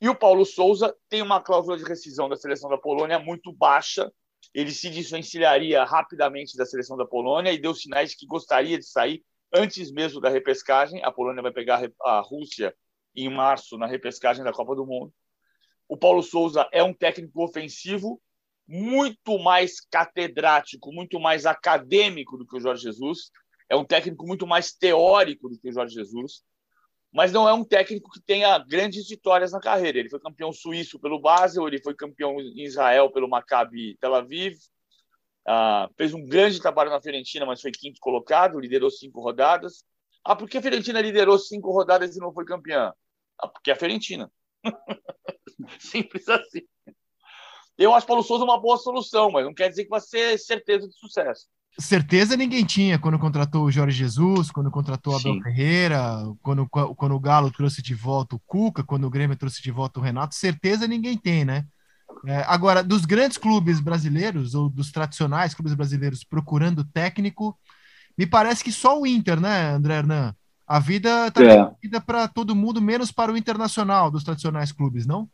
[0.00, 4.10] E o Paulo Souza tem uma cláusula de rescisão da seleção da Polônia muito baixa.
[4.54, 8.86] Ele se desvencilharia rapidamente da seleção da Polônia e deu sinais de que gostaria de
[8.86, 9.22] sair
[9.54, 11.04] antes mesmo da repescagem.
[11.04, 12.74] A Polônia vai pegar a Rússia
[13.14, 15.12] em março na repescagem da Copa do Mundo.
[15.86, 18.22] O Paulo Souza é um técnico ofensivo
[18.72, 23.32] muito mais catedrático, muito mais acadêmico do que o Jorge Jesus
[23.68, 26.44] é um técnico muito mais teórico do que o Jorge Jesus,
[27.12, 29.98] mas não é um técnico que tenha grandes vitórias na carreira.
[29.98, 34.56] Ele foi campeão suíço pelo Basel, ele foi campeão em Israel pelo Maccabi Tel Aviv,
[35.48, 39.84] uh, fez um grande trabalho na Fiorentina, mas foi quinto colocado, liderou cinco rodadas.
[40.24, 42.92] Ah, por que a Fiorentina liderou cinco rodadas e não foi campeã?
[43.36, 44.30] Ah, porque é a Fiorentina.
[45.80, 46.62] Simples assim.
[47.80, 50.86] Eu acho Paulo Souza uma boa solução, mas não quer dizer que vai ser certeza
[50.86, 51.46] de sucesso
[51.78, 56.00] certeza ninguém tinha quando contratou o Jorge Jesus, quando contratou o Abel Ferreira,
[56.42, 59.98] quando, quando o Galo trouxe de volta o Cuca, quando o Grêmio trouxe de volta
[59.98, 61.64] o Renato, certeza ninguém tem, né?
[62.26, 67.58] É, agora, dos grandes clubes brasileiros, ou dos tradicionais clubes brasileiros procurando técnico,
[68.18, 70.34] me parece que só o Inter, né, André Hernan?
[70.66, 72.00] A vida está é.
[72.00, 75.28] para todo mundo, menos para o internacional dos tradicionais clubes, não?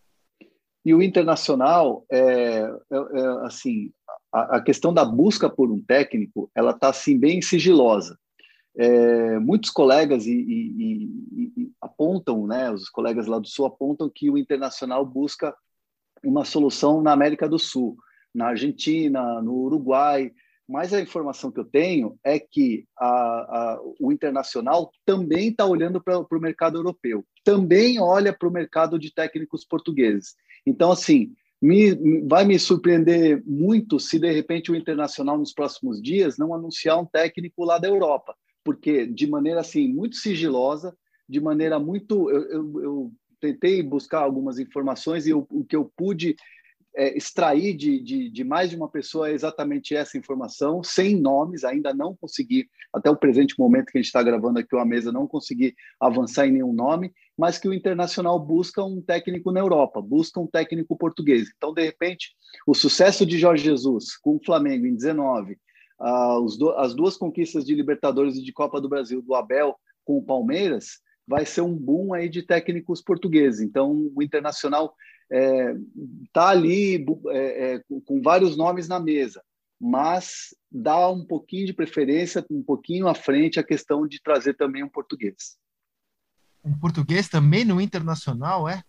[0.87, 3.91] E o internacional, é, é, é assim,
[4.33, 8.17] a, a questão da busca por um técnico, ela está assim bem sigilosa.
[8.77, 14.31] É, muitos colegas e, e, e, apontam, né, os colegas lá do Sul apontam que
[14.31, 15.53] o internacional busca
[16.25, 17.97] uma solução na América do Sul,
[18.33, 20.33] na Argentina, no Uruguai,
[20.69, 26.03] mas a informação que eu tenho é que a, a, o internacional também está olhando
[26.03, 30.35] para o mercado europeu, também olha para o mercado de técnicos portugueses.
[30.67, 36.37] Então, assim, me, vai me surpreender muito se de repente o Internacional nos próximos dias
[36.37, 40.97] não anunciar um técnico lá da Europa, porque de maneira assim muito sigilosa,
[41.29, 45.91] de maneira muito eu, eu, eu tentei buscar algumas informações e eu, o que eu
[45.97, 46.37] pude
[46.97, 51.93] é, extrair de, de, de, mais de uma pessoa exatamente essa informação, sem nomes, ainda
[51.93, 55.27] não consegui, até o presente momento que a gente está gravando aqui a mesa, não
[55.27, 60.41] consegui avançar em nenhum nome, mas que o Internacional busca um técnico na Europa, busca
[60.41, 61.53] um técnico português.
[61.55, 62.31] Então, de repente,
[62.67, 65.59] o sucesso de Jorge Jesus com o Flamengo em 19,
[66.01, 70.17] uh, do, as duas conquistas de Libertadores e de Copa do Brasil do Abel com
[70.17, 73.61] o Palmeiras, vai ser um boom aí de técnicos portugueses.
[73.61, 74.95] Então, o Internacional
[75.31, 75.75] está é,
[76.33, 79.43] tá ali é, é, com vários nomes na mesa,
[79.81, 84.83] mas dá um pouquinho de preferência, um pouquinho à frente a questão de trazer também
[84.83, 85.57] um português.
[86.65, 88.83] Um português também no internacional, é?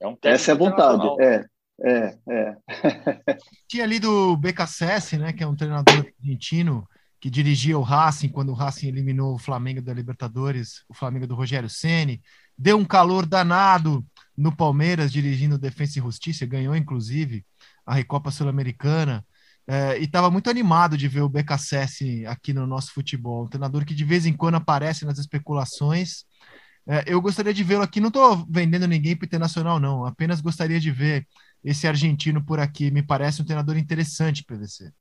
[0.00, 1.44] é um Essa é a vontade, é.
[1.78, 2.56] É, é.
[3.68, 6.88] Tinha ali do BKSS, né, que é um treinador argentino
[7.20, 11.34] que dirigia o Racing quando o Racing eliminou o Flamengo da Libertadores, o Flamengo do
[11.34, 12.22] Rogério Ceni,
[12.56, 14.04] deu um calor danado
[14.36, 17.44] no Palmeiras, dirigindo Defensa e Justiça, ganhou inclusive
[17.84, 19.24] a Recopa Sul-Americana.
[19.68, 23.84] É, e estava muito animado de ver o BKSS aqui no nosso futebol, um treinador
[23.84, 26.24] que de vez em quando aparece nas especulações.
[26.86, 30.40] É, eu gostaria de vê-lo aqui, não estou vendendo ninguém para o Internacional, não, apenas
[30.40, 31.26] gostaria de ver
[31.64, 32.92] esse argentino por aqui.
[32.92, 34.92] Me parece um treinador interessante, PVC.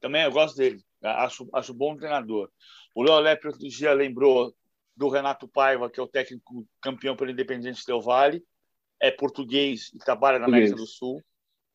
[0.00, 2.50] Também eu gosto dele, acho, acho bom treinador.
[2.94, 4.54] O Léo Lepre outro dia lembrou
[4.94, 8.44] do Renato Paiva, que é o técnico campeão pelo Independente Del Vale
[9.00, 11.22] é português e trabalha na América do Sul,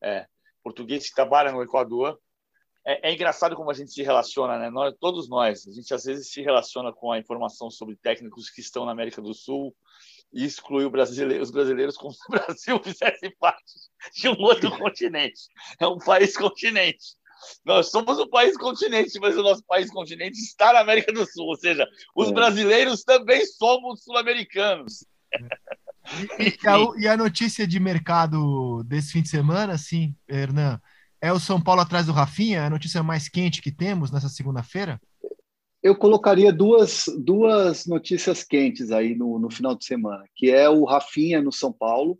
[0.02, 0.26] é
[0.62, 2.18] português que trabalha no Equador.
[2.84, 4.70] É, é, engraçado como a gente se relaciona, né?
[4.70, 8.60] Nós, todos nós, a gente às vezes se relaciona com a informação sobre técnicos que
[8.60, 9.74] estão na América do Sul
[10.32, 13.74] e exclui brasileiro, os brasileiros como se o Brasil fizesse parte
[14.14, 15.42] de um outro continente.
[15.78, 17.18] É um país continente.
[17.64, 21.46] Nós somos um país continente, mas o nosso país continente está na América do Sul,
[21.46, 22.32] ou seja, os é.
[22.32, 25.04] brasileiros também somos sul-americanos.
[26.38, 30.80] E a, e a, notícia de mercado desse fim de semana, sim, Hernan,
[31.20, 32.60] é o São Paulo atrás do Rafinha?
[32.60, 35.00] É a notícia mais quente que temos nessa segunda-feira?
[35.82, 40.84] Eu colocaria duas, duas notícias quentes aí no, no final de semana, que é o
[40.84, 42.18] Rafinha no São Paulo,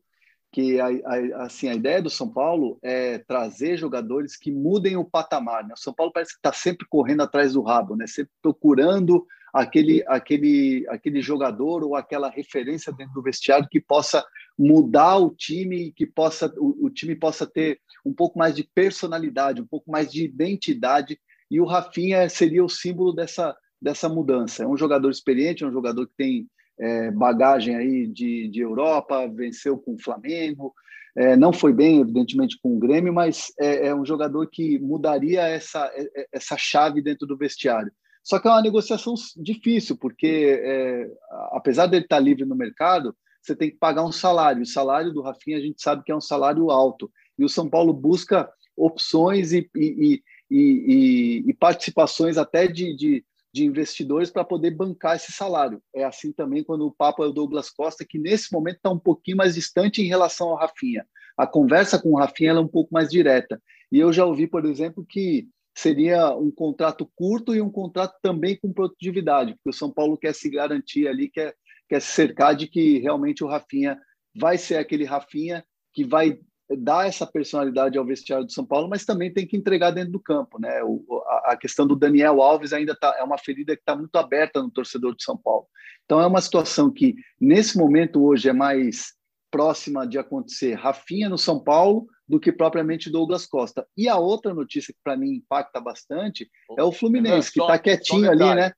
[0.52, 5.04] que a, a, assim, a ideia do São Paulo é trazer jogadores que mudem o
[5.04, 5.64] patamar.
[5.64, 5.74] Né?
[5.74, 8.06] O São Paulo parece que está sempre correndo atrás do rabo, né?
[8.06, 14.24] sempre procurando aquele, aquele, aquele jogador ou aquela referência dentro do vestiário que possa
[14.58, 19.62] mudar o time, que possa o, o time possa ter um pouco mais de personalidade,
[19.62, 21.18] um pouco mais de identidade.
[21.50, 24.62] E o Rafinha seria o símbolo dessa, dessa mudança.
[24.62, 26.46] É um jogador experiente, é um jogador que tem
[26.78, 30.72] é, bagagem aí de, de Europa, venceu com o Flamengo,
[31.16, 35.42] é, não foi bem, evidentemente, com o Grêmio, mas é, é, um jogador que mudaria
[35.42, 37.92] essa, é, essa chave dentro do vestiário.
[38.22, 41.10] Só que é uma negociação difícil, porque é,
[41.52, 44.62] apesar dele estar livre no mercado, você tem que pagar um salário.
[44.62, 47.10] O salário do Rafinha a gente sabe que é um salário alto.
[47.38, 53.64] E o São Paulo busca opções e, e, e, e participações até de, de, de
[53.64, 55.82] investidores para poder bancar esse salário.
[55.94, 58.98] É assim também quando o Papa é o Douglas Costa, que nesse momento está um
[58.98, 61.06] pouquinho mais distante em relação ao Rafinha.
[61.36, 63.60] A conversa com o Rafinha é um pouco mais direta.
[63.90, 68.58] E eu já ouvi, por exemplo, que seria um contrato curto e um contrato também
[68.58, 71.54] com produtividade, porque o São Paulo quer se garantir ali, quer,
[71.88, 73.98] quer se cercar de que realmente o Rafinha
[74.34, 76.38] vai ser aquele Rafinha que vai
[76.78, 80.20] dar essa personalidade ao vestiário do São Paulo, mas também tem que entregar dentro do
[80.20, 80.82] campo, né?
[80.84, 84.14] O, a, a, questão do Daniel Alves ainda tá, é uma ferida que está muito
[84.16, 85.66] aberta no torcedor de São Paulo.
[86.04, 89.14] Então é uma situação que nesse momento hoje é mais
[89.50, 93.86] próxima de acontecer Rafinha no São Paulo do que propriamente Douglas Costa.
[93.96, 98.30] E a outra notícia que para mim impacta bastante é o Fluminense, que está quietinho
[98.30, 98.72] ali, né?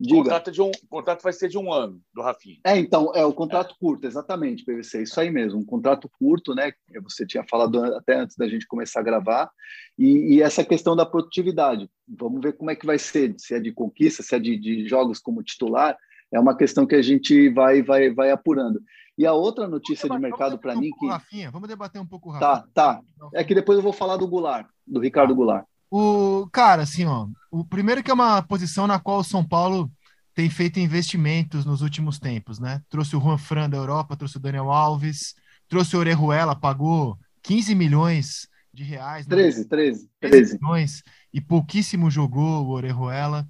[0.00, 0.16] Diga.
[0.16, 2.58] O contrato, de um, o contrato vai ser de um ano, do Rafinha.
[2.66, 3.78] É, então, é o contrato é.
[3.78, 6.72] curto, exatamente, PVC, isso aí mesmo, um contrato curto, né?
[7.04, 9.50] Você tinha falado até antes da gente começar a gravar,
[9.96, 11.88] e, e essa questão da produtividade.
[12.08, 14.88] Vamos ver como é que vai ser, se é de conquista, se é de, de
[14.88, 15.96] jogos como titular,
[16.32, 18.82] é uma questão que a gente vai, vai, vai apurando.
[19.16, 21.06] E a outra notícia de mercado para mim que.
[21.06, 22.64] Rafinha, vamos debater um pouco o Rafinha.
[22.74, 23.00] Tá, tá.
[23.32, 25.36] É que depois eu vou falar do Goulart, do Ricardo tá.
[25.36, 25.66] Goulart.
[25.90, 29.88] O cara, assim, ó, o primeiro que é uma posição na qual o São Paulo
[30.34, 32.82] tem feito investimentos nos últimos tempos, né?
[32.88, 35.34] Trouxe o Juan Fran da Europa, trouxe o Daniel Alves,
[35.68, 39.26] trouxe o Orejuela, pagou 15 milhões de reais.
[39.26, 39.66] 13, né?
[39.68, 40.58] 13, 13.
[40.60, 43.46] milhões e pouquíssimo jogou o Orejuela.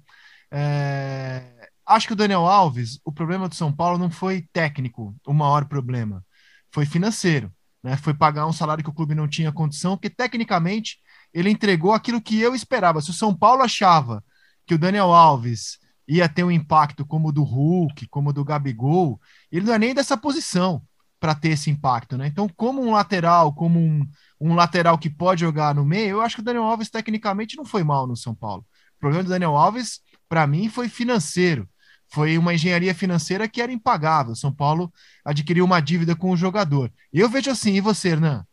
[0.51, 1.54] É,
[1.85, 5.65] Acho que o Daniel Alves, o problema do São Paulo não foi técnico, o maior
[5.65, 6.23] problema.
[6.71, 7.51] Foi financeiro.
[7.83, 7.95] Né?
[7.97, 10.97] Foi pagar um salário que o clube não tinha condição, porque tecnicamente
[11.31, 13.01] ele entregou aquilo que eu esperava.
[13.01, 14.23] Se o São Paulo achava
[14.65, 18.43] que o Daniel Alves ia ter um impacto como o do Hulk, como o do
[18.43, 19.19] Gabigol,
[19.51, 20.81] ele não é nem dessa posição.
[21.19, 22.27] para ter esse impacto, né?
[22.27, 24.07] Então, como um lateral, como um,
[24.39, 27.65] um lateral que pode jogar no meio, eu acho que o Daniel Alves tecnicamente não
[27.65, 28.65] foi mal no São Paulo.
[28.97, 31.67] O problema do Daniel Alves, para mim, foi financeiro.
[32.15, 34.33] Foi uma engenharia financeira que era impagável.
[34.35, 34.89] São Paulo
[35.25, 36.89] adquiriu uma dívida com o jogador.
[37.11, 38.45] Eu vejo assim, e você, Hernan?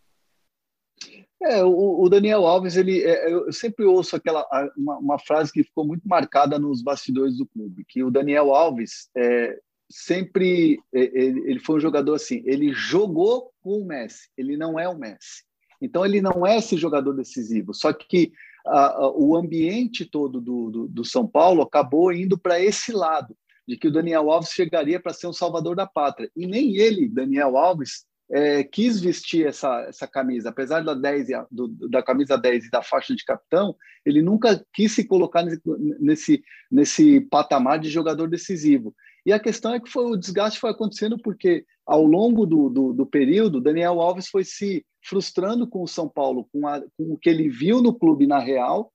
[1.40, 4.44] É, o, o, Daniel Alves, ele, é, eu sempre ouço aquela
[4.76, 9.08] uma, uma, frase que ficou muito marcada nos bastidores do clube, que o Daniel Alves
[9.16, 9.56] é,
[9.88, 14.76] sempre é, ele, ele, foi um jogador assim, ele jogou com o Messi, ele não
[14.76, 15.44] é o Messi.
[15.80, 17.72] Então ele não é esse jogador decisivo.
[17.72, 18.32] Só que
[18.66, 23.36] a, a, o ambiente todo do, do, do São Paulo acabou indo para esse lado
[23.66, 26.30] de que o Daniel Alves chegaria para ser um salvador da pátria.
[26.36, 30.48] E nem ele, Daniel Alves, é, quis vestir essa, essa camisa.
[30.48, 34.92] Apesar da, 10, do, da camisa 10 e da faixa de capitão, ele nunca quis
[34.92, 35.60] se colocar nesse,
[36.00, 38.94] nesse, nesse patamar de jogador decisivo.
[39.24, 42.92] E a questão é que foi, o desgaste foi acontecendo porque, ao longo do, do,
[42.92, 47.18] do período, Daniel Alves foi se frustrando com o São Paulo, com, a, com o
[47.18, 48.92] que ele viu no clube na real,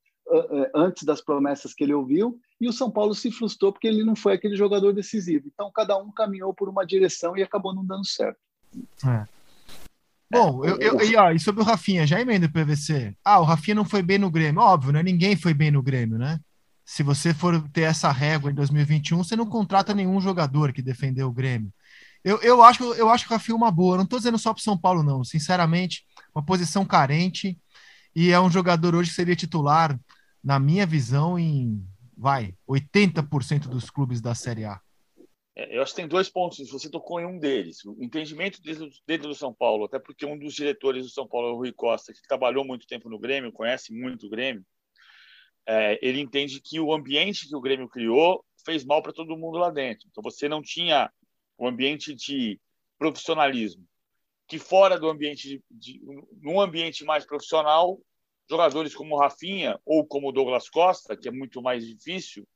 [0.73, 4.15] antes das promessas que ele ouviu, e o São Paulo se frustrou porque ele não
[4.15, 5.47] foi aquele jogador decisivo.
[5.53, 8.39] Então, cada um caminhou por uma direção e acabou não dando certo.
[9.05, 9.25] É.
[10.29, 13.15] Bom, eu, eu, e, ó, e sobre o Rafinha, já emenda o PVC.
[13.23, 14.61] Ah, o Rafinha não foi bem no Grêmio.
[14.61, 15.01] Óbvio, né?
[15.01, 16.39] Ninguém foi bem no Grêmio, né?
[16.83, 21.27] Se você for ter essa régua em 2021, você não contrata nenhum jogador que defendeu
[21.27, 21.71] o Grêmio.
[22.23, 23.95] Eu, eu, acho, eu acho que o Rafinha é uma boa.
[23.95, 25.23] não estou dizendo só para São Paulo, não.
[25.23, 26.03] Sinceramente,
[26.35, 27.57] uma posição carente.
[28.13, 29.97] E é um jogador hoje que seria titular,
[30.43, 34.81] na minha visão, em vai, 80% dos clubes da Série A.
[35.55, 37.83] É, eu acho que tem dois pontos, você tocou em um deles.
[37.85, 41.57] O entendimento dentro do São Paulo, até porque um dos diretores do São Paulo, o
[41.57, 44.63] Rui Costa, que trabalhou muito tempo no Grêmio, conhece muito o Grêmio,
[45.67, 49.57] é, ele entende que o ambiente que o Grêmio criou fez mal para todo mundo
[49.57, 50.07] lá dentro.
[50.09, 51.11] Então você não tinha
[51.59, 52.59] um ambiente de
[52.97, 53.83] profissionalismo,
[54.47, 56.01] que fora do ambiente, de, de,
[56.41, 57.99] num ambiente mais profissional,
[58.49, 62.47] jogadores como Rafinha ou como Douglas Costa, que é muito mais difícil,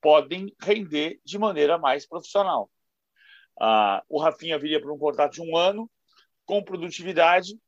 [0.00, 2.70] podem render de maneira mais profissional.
[3.60, 5.90] Ah, o Rafinha viria para um contrato de um ano,
[6.44, 7.58] com produtividade,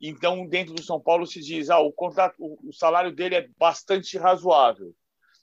[0.00, 3.48] então dentro do São Paulo se diz ah, o, contrato, o, o salário dele é
[3.58, 4.94] bastante razoável.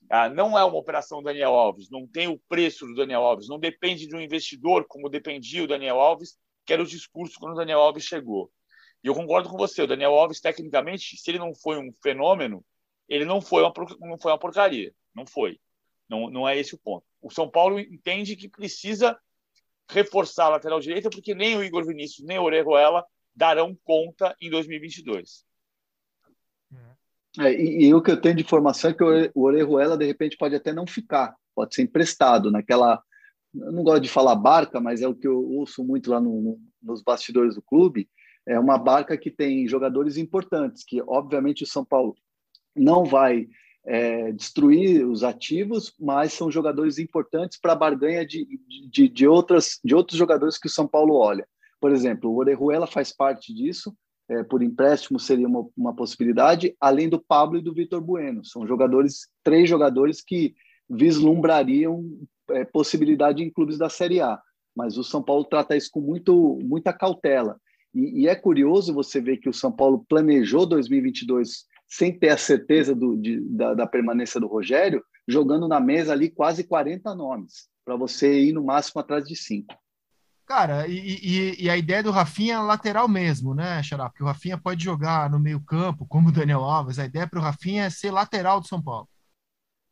[0.09, 3.59] Ah, não é uma operação Daniel Alves, não tem o preço do Daniel Alves, não
[3.59, 7.57] depende de um investidor como dependia o Daniel Alves, que era o discurso quando o
[7.57, 8.51] Daniel Alves chegou.
[9.03, 12.63] E eu concordo com você, o Daniel Alves, tecnicamente, se ele não foi um fenômeno,
[13.09, 14.93] ele não foi uma, não foi uma porcaria.
[15.13, 15.59] Não foi.
[16.07, 17.05] Não, não é esse o ponto.
[17.21, 19.17] O São Paulo entende que precisa
[19.89, 24.49] reforçar a lateral direita, porque nem o Igor Vinícius, nem o Orejuela darão conta em
[24.49, 25.45] 2022.
[27.39, 30.37] É, e, e, o que eu tenho de informação é que o Orejuela, de repente,
[30.37, 33.01] pode até não ficar, pode ser emprestado naquela.
[33.53, 36.41] Eu não gosto de falar barca, mas é o que eu ouço muito lá no,
[36.41, 38.09] no, nos bastidores do clube
[38.51, 42.15] é uma barca que tem jogadores importantes, que obviamente o São Paulo
[42.75, 43.47] não vai
[43.85, 48.45] é, destruir os ativos, mas são jogadores importantes para a barganha de,
[48.91, 51.47] de, de, outras, de outros jogadores que o São Paulo olha.
[51.79, 53.95] Por exemplo, o Orejuela faz parte disso,
[54.29, 58.43] é, por empréstimo seria uma, uma possibilidade, além do Pablo e do Vitor Bueno.
[58.43, 60.53] São jogadores, três jogadores que
[60.89, 62.03] vislumbrariam
[62.49, 64.39] é, possibilidade em clubes da Série A.
[64.75, 67.57] Mas o São Paulo trata isso com muito, muita cautela.
[67.93, 72.37] E, e, é curioso você ver que o São Paulo planejou 2022 sem ter a
[72.37, 77.67] certeza do, de, da, da, permanência do Rogério, jogando na mesa ali quase 40 nomes,
[77.83, 79.75] para você ir no máximo atrás de cinco.
[80.45, 84.09] Cara, e, e, e, a ideia do Rafinha é lateral mesmo, né, Xará?
[84.09, 86.99] Porque o Rafinha pode jogar no meio-campo, como o Daniel Alves.
[86.99, 89.07] A ideia para o Rafinha é ser lateral do São Paulo.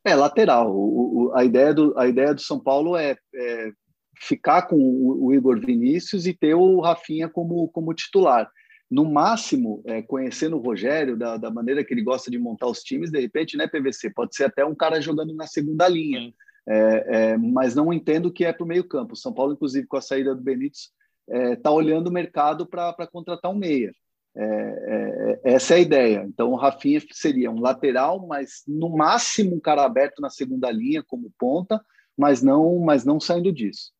[0.04, 0.70] É, lateral.
[0.70, 3.72] O, o, a, ideia do, a ideia do São Paulo é, é
[4.20, 8.50] ficar com o, Igor Vinícius e ter o Rafinha como, como titular.
[8.90, 12.82] No máximo, é, conhecendo o Rogério, da, da, maneira que ele gosta de montar os
[12.82, 14.10] times, de repente, né, PVC?
[14.10, 16.32] Pode ser até um cara jogando na segunda linha.
[16.68, 19.16] É, é, mas não entendo que é para o meio-campo.
[19.16, 20.90] São Paulo, inclusive, com a saída do Benítez,
[21.28, 23.92] está é, olhando o mercado para contratar um meia.
[24.36, 26.24] É, é, essa é a ideia.
[26.28, 31.02] Então, o Rafinha seria um lateral, mas no máximo um cara aberto na segunda linha
[31.06, 31.80] como ponta,
[32.18, 33.92] mas não, mas não saindo disso.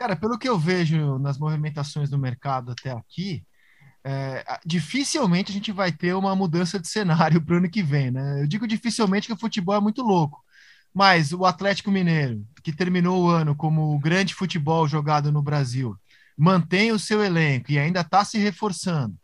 [0.00, 3.44] Cara, pelo que eu vejo nas movimentações do mercado até aqui,
[4.02, 8.10] é, dificilmente a gente vai ter uma mudança de cenário para o ano que vem,
[8.10, 8.40] né?
[8.42, 10.42] Eu digo dificilmente que o futebol é muito louco,
[10.94, 15.94] mas o Atlético Mineiro, que terminou o ano como o grande futebol jogado no Brasil,
[16.34, 19.14] mantém o seu elenco e ainda está se reforçando.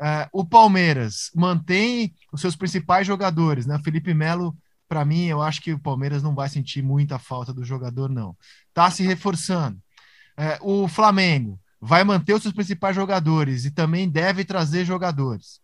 [0.00, 3.80] É, o Palmeiras mantém os seus principais jogadores, né?
[3.84, 4.56] Felipe Melo,
[4.88, 8.36] para mim, eu acho que o Palmeiras não vai sentir muita falta do jogador, não.
[8.68, 9.82] Está se reforçando.
[10.36, 15.60] É, o Flamengo vai manter os seus principais jogadores e também deve trazer jogadores.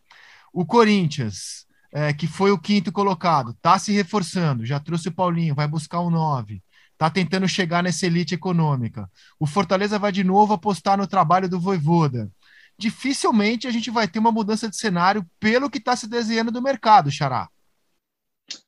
[0.52, 5.54] O Corinthians, é, que foi o quinto colocado, está se reforçando, já trouxe o Paulinho,
[5.54, 6.62] vai buscar um nove,
[6.92, 9.10] está tentando chegar nessa elite econômica.
[9.38, 12.30] O Fortaleza vai de novo apostar no trabalho do Voivoda.
[12.78, 16.62] Dificilmente a gente vai ter uma mudança de cenário pelo que está se desenhando do
[16.62, 17.48] mercado, Xará.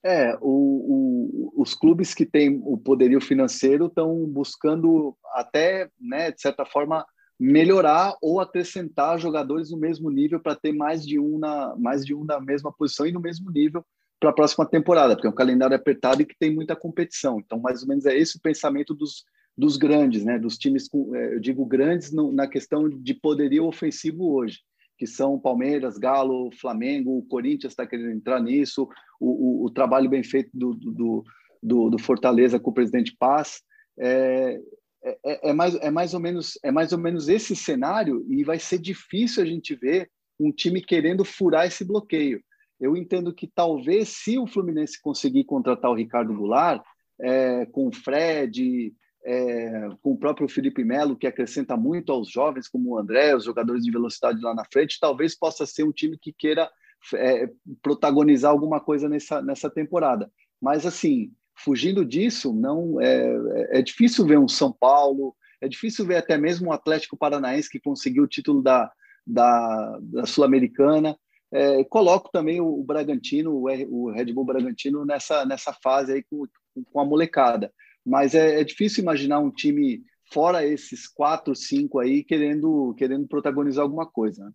[0.05, 6.41] É, o, o, os clubes que têm o poderio financeiro estão buscando até, né, de
[6.41, 7.07] certa forma,
[7.39, 12.15] melhorar ou acrescentar jogadores no mesmo nível para ter mais de um na mais de
[12.15, 13.85] um na mesma posição e no mesmo nível
[14.21, 17.41] para a próxima temporada, porque é um calendário apertado e que tem muita competição.
[17.41, 19.25] Então, mais ou menos é esse o pensamento dos,
[19.59, 20.39] dos grandes, né?
[20.39, 24.61] Dos times é, eu digo grandes no, na questão de poderio ofensivo hoje,
[25.03, 28.89] que são Palmeiras, Galo, Flamengo, o Corinthians está querendo entrar nisso,
[29.19, 31.25] o, o, o, trabalho bem feito do, do,
[31.61, 33.63] do, do Fortaleza com o presidente Paz.
[33.99, 34.61] É,
[35.05, 38.45] é, é, é, mais, é, mais ou menos, é mais ou menos esse cenário e
[38.45, 42.41] vai ser difícil a gente ver um time querendo furar esse bloqueio.
[42.79, 46.81] Eu entendo que talvez se o Fluminense conseguir contratar o Ricardo Goulart,
[47.21, 48.95] é, com o Fred,
[49.25, 53.45] é, com o próprio Felipe Melo, que acrescenta muito aos jovens, como o André, os
[53.45, 56.71] jogadores de velocidade lá na frente, talvez possa ser um time que queira
[57.15, 57.49] é,
[57.81, 60.31] protagonizar alguma coisa nessa, nessa temporada.
[60.61, 66.17] Mas, assim, fugindo disso, não é, é difícil ver um São Paulo, é difícil ver
[66.17, 68.91] até mesmo um Atlético Paranaense que conseguiu o título da,
[69.27, 71.17] da, da Sul-Americana.
[71.53, 76.23] É, coloco também o, o Bragantino, o, o, Red Bull Bragantino, nessa, nessa fase aí
[76.25, 76.45] com,
[76.91, 77.73] com a molecada.
[78.05, 83.83] Mas é, é difícil imaginar um time fora esses quatro, cinco aí querendo, querendo protagonizar
[83.83, 84.45] alguma coisa.
[84.45, 84.53] Né?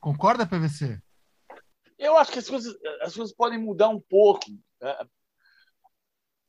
[0.00, 1.00] Concorda, PVC?
[1.98, 4.46] Eu acho que as coisas, as coisas podem mudar um pouco.
[4.80, 4.96] Né?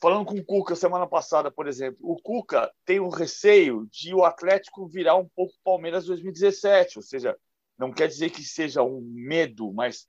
[0.01, 4.24] falando com o Cuca semana passada, por exemplo, o Cuca tem o receio de o
[4.24, 7.38] Atlético virar um pouco Palmeiras 2017, ou seja,
[7.78, 10.07] não quer dizer que seja um medo, mas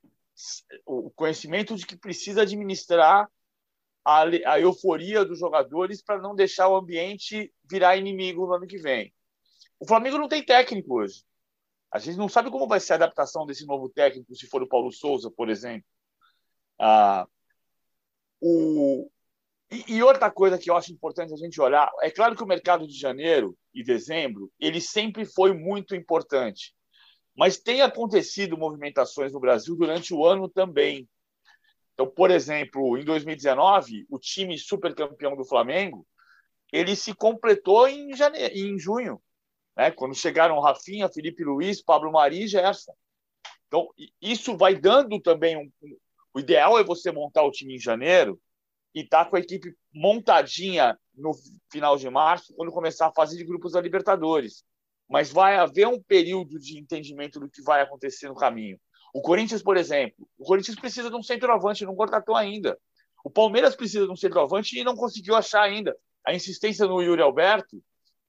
[0.85, 3.29] o conhecimento de que precisa administrar
[4.03, 8.77] a, a euforia dos jogadores para não deixar o ambiente virar inimigo no ano que
[8.77, 9.13] vem.
[9.79, 11.23] O Flamengo não tem técnico hoje.
[11.91, 14.67] A gente não sabe como vai ser a adaptação desse novo técnico, se for o
[14.67, 15.85] Paulo Souza, por exemplo.
[16.79, 17.27] Ah,
[18.39, 19.09] o,
[19.71, 22.47] e, e, outra coisa que eu acho importante a gente olhar, é claro que o
[22.47, 26.73] mercado de janeiro e dezembro, ele sempre foi muito importante.
[27.35, 31.07] Mas tem acontecido movimentações no Brasil durante o ano também.
[32.01, 36.03] Então, por exemplo, em 2019, o time supercampeão do Flamengo,
[36.73, 39.21] ele se completou em, janeiro, em junho,
[39.77, 39.91] né?
[39.91, 42.95] quando chegaram Rafinha, Felipe Luiz, Pablo Mari e Gerson.
[43.67, 43.87] Então,
[44.19, 45.71] isso vai dando também um,
[46.33, 48.41] o ideal é você montar o time em janeiro
[48.95, 51.33] e tá com a equipe montadinha no
[51.71, 54.63] final de março, quando começar a fase de grupos da Libertadores.
[55.07, 58.79] Mas vai haver um período de entendimento do que vai acontecer no caminho.
[59.13, 62.77] O Corinthians, por exemplo, o Corinthians precisa de um centroavante, não contratou ainda.
[63.23, 65.95] O Palmeiras precisa de um centroavante e não conseguiu achar ainda.
[66.25, 67.83] A insistência no Yuri Alberto,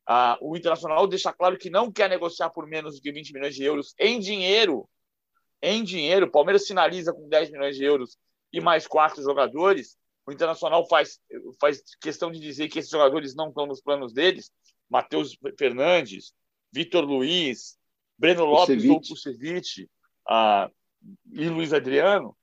[0.07, 3.65] a, o Internacional deixa claro que não quer negociar por menos de 20 milhões de
[3.65, 4.89] euros em dinheiro.
[5.63, 8.17] Em dinheiro, o Palmeiras sinaliza com 10 milhões de euros
[8.53, 11.21] e mais quatro jogadores o Internacional faz,
[11.61, 14.53] faz questão de dizer que esses jogadores não estão nos planos deles.
[14.89, 16.33] Matheus Fernandes,
[16.73, 17.77] Vitor Luiz,
[18.17, 19.89] Breno Lopes ou Kusevich
[20.29, 20.71] ah,
[21.33, 22.37] e Luiz Adriano.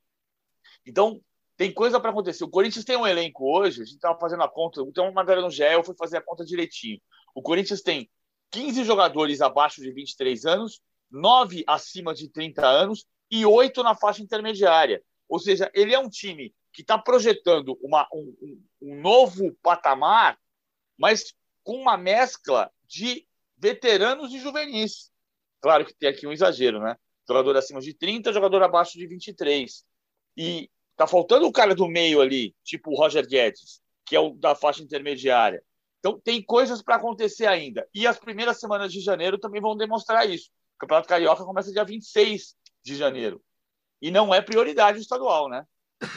[0.85, 1.21] Então,
[1.57, 2.43] tem coisa para acontecer.
[2.43, 5.41] O Corinthians tem um elenco hoje, a gente estava fazendo a conta, então uma galera
[5.41, 7.01] no GE, eu fui fazer a conta direitinho.
[7.35, 8.09] O Corinthians tem
[8.51, 14.21] 15 jogadores abaixo de 23 anos, 9 acima de 30 anos e 8 na faixa
[14.21, 15.03] intermediária.
[15.27, 20.39] Ou seja, ele é um time que está projetando uma, um, um novo patamar,
[20.97, 23.27] mas com uma mescla de
[23.57, 25.11] veteranos e juvenis.
[25.61, 26.95] Claro que tem aqui um exagero, né?
[27.29, 29.85] Jogador acima de 30, jogador abaixo de 23.
[30.35, 34.31] E tá faltando o cara do meio ali, tipo o Roger Guedes, que é o
[34.31, 35.63] da faixa intermediária.
[35.99, 37.87] Então tem coisas para acontecer ainda.
[37.93, 40.49] E as primeiras semanas de janeiro também vão demonstrar isso.
[40.75, 43.39] O Campeonato Carioca começa dia 26 de janeiro.
[44.01, 45.65] E não é prioridade estadual, né?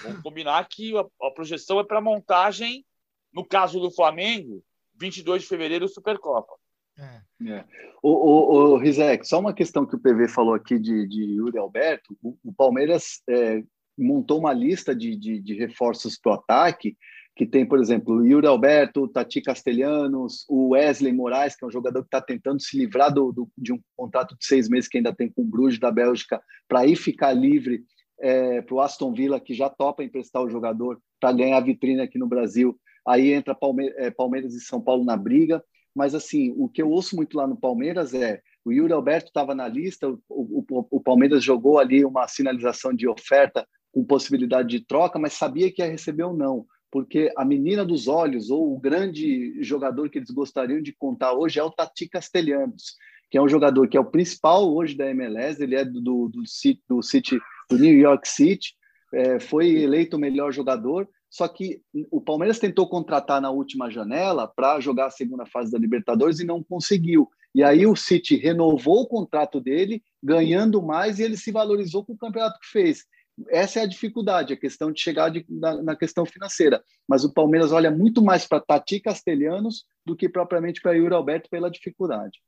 [0.03, 2.87] Vamos combinar que a, a projeção é para montagem,
[3.31, 6.55] no caso do Flamengo, 22 de fevereiro, Supercopa.
[6.99, 7.65] É.
[8.03, 11.59] O, o, o Rizek, só uma questão que o PV falou aqui de, de Yuri
[11.59, 12.17] Alberto.
[12.23, 13.63] O, o Palmeiras é,
[13.97, 16.97] montou uma lista de, de, de reforços para o ataque,
[17.35, 22.03] que tem, por exemplo, Yuri Alberto, Tati Castelhanos, o Wesley Moraes, que é um jogador
[22.03, 25.15] que está tentando se livrar do, do, de um contrato de seis meses que ainda
[25.15, 27.83] tem com o Bruges da Bélgica, para ir ficar livre
[28.21, 32.03] é, para o Aston Villa, que já topa emprestar o jogador para ganhar a vitrine
[32.03, 32.79] aqui no Brasil.
[33.07, 35.63] Aí entra Palme é, Palmeiras e São Paulo na briga.
[35.95, 39.55] Mas, assim, o que eu ouço muito lá no Palmeiras é O Yuri Alberto estava
[39.55, 44.85] na lista, o, o, o, Palmeiras jogou ali uma sinalização de oferta com possibilidade de
[44.85, 48.81] troca, mas sabia que ia receber ou não, porque a menina dos olhos, ou o
[48.81, 52.95] grande jogador que eles gostariam de contar hoje é o Tati Castelhanos,
[53.31, 56.29] que é um jogador que é o principal hoje da MLS, ele é do, do,
[56.29, 56.43] do,
[56.89, 57.39] do City,
[57.69, 58.75] do New York City,
[59.13, 61.81] é, foi eleito o melhor jogador, só que
[62.11, 66.45] o Palmeiras tentou contratar na última janela para jogar a segunda fase da Libertadores e
[66.45, 67.27] não conseguiu.
[67.55, 72.13] E aí o City renovou o contrato dele, ganhando mais, e ele se valorizou com
[72.13, 73.07] o campeonato que fez.
[73.49, 76.85] Essa é a dificuldade, a questão de chegar de, na, na, questão financeira.
[77.09, 81.49] Mas o Palmeiras olha muito mais para Tati Castelhanos do que propriamente para Yuri Alberto
[81.49, 82.43] pela dificuldade.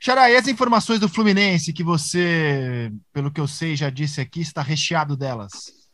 [0.00, 4.40] Xará, e as informações do Fluminense que você, pelo que eu sei, já disse aqui,
[4.40, 5.85] está recheado delas?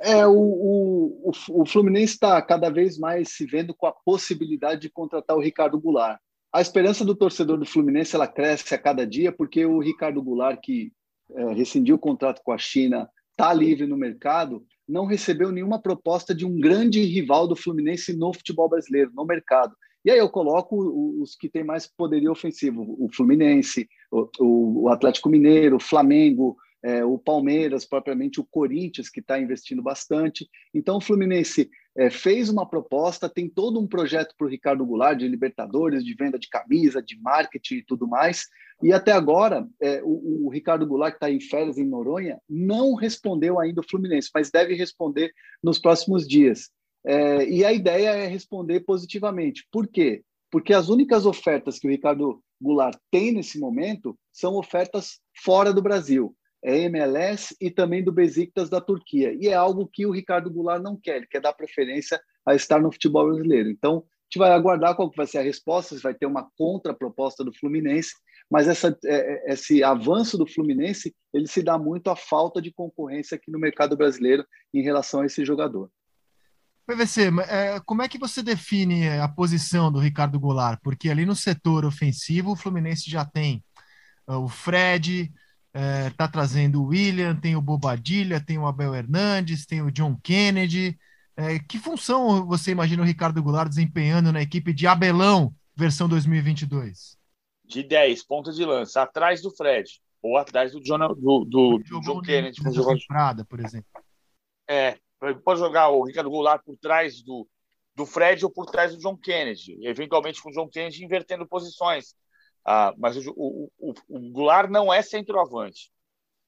[0.00, 4.90] É, o, o, o Fluminense está cada vez mais se vendo com a possibilidade de
[4.90, 6.20] contratar o Ricardo Goulart.
[6.52, 10.60] A esperança do torcedor do Fluminense ela cresce a cada dia, porque o Ricardo Goulart,
[10.62, 10.92] que
[11.34, 16.34] é, rescindiu o contrato com a China, está livre no mercado, não recebeu nenhuma proposta
[16.34, 19.74] de um grande rival do Fluminense no futebol brasileiro, no mercado.
[20.04, 25.28] E aí eu coloco os que têm mais poderio ofensivo: o Fluminense, o, o Atlético
[25.28, 30.48] Mineiro, o Flamengo, é, o Palmeiras, propriamente o Corinthians, que está investindo bastante.
[30.72, 35.18] Então, o Fluminense é, fez uma proposta, tem todo um projeto para o Ricardo Goulart
[35.18, 38.46] de Libertadores, de venda de camisa, de marketing e tudo mais.
[38.80, 42.94] E até agora, é, o, o, Ricardo Goulart, que está em férias em Noronha, não
[42.94, 46.70] respondeu ainda o Fluminense, mas deve responder nos próximos dias.
[47.04, 49.66] É, e a ideia é responder positivamente.
[49.72, 50.22] Por quê?
[50.50, 55.82] Porque as únicas ofertas que o Ricardo Goulart tem nesse momento são ofertas fora do
[55.82, 59.36] Brasil é MLS e também do Besiktas da Turquia.
[59.40, 62.80] E é algo que o Ricardo Goulart não quer, ele quer dar preferência a estar
[62.80, 63.68] no futebol brasileiro.
[63.68, 67.44] Então, a gente vai aguardar qual vai ser a resposta, se vai ter uma contraproposta
[67.44, 68.12] do Fluminense,
[68.50, 72.72] mas essa, é, é, esse avanço do Fluminense, ele se dá muito à falta de
[72.72, 75.90] concorrência aqui no mercado brasileiro em relação a esse jogador.
[76.86, 80.80] PVC, é, como é que você define a posição do Ricardo Goulart?
[80.82, 83.62] Porque ali no setor ofensivo, o Fluminense já tem
[84.26, 85.30] uh, o Fred,
[85.72, 90.16] é, tá trazendo o William, tem o Bobadilha, tem o Abel Hernandes, tem o John
[90.22, 90.98] Kennedy.
[91.36, 97.16] É, que função você imagina o Ricardo Goulart desempenhando na equipe de Abelão, versão 2022?
[97.64, 102.00] De 10, pontos de lança, atrás do Fred, ou atrás do John, do, do, do
[102.00, 102.60] John Kennedy.
[103.06, 103.88] Prada, por exemplo.
[104.68, 104.98] É,
[105.44, 107.46] pode jogar o Ricardo Goulart por trás do,
[107.94, 112.14] do Fred ou por trás do John Kennedy, eventualmente com o John Kennedy invertendo posições
[112.70, 115.90] ah, mas o, o, o, o Goulart não é centroavante.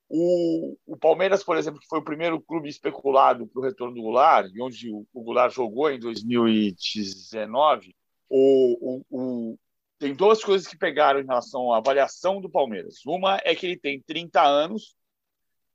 [0.07, 4.03] O, o, Palmeiras, por exemplo, que foi o primeiro clube especulado para o retorno do
[4.03, 7.97] Goulart, e onde o, o Goulart jogou em 2019,
[8.29, 9.59] o, o,
[9.99, 12.97] tem duas coisas que pegaram em relação à avaliação do Palmeiras.
[13.07, 14.95] Uma é que ele tem 30 anos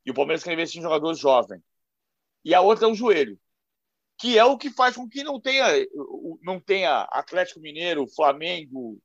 [0.06, 1.60] e o Palmeiras quer investir em jogador jovem.
[2.44, 3.40] E a outra é o joelho,
[4.20, 5.66] que é o que faz com que não tenha,
[6.44, 9.02] não tenha Atlético Mineiro, Flamengo,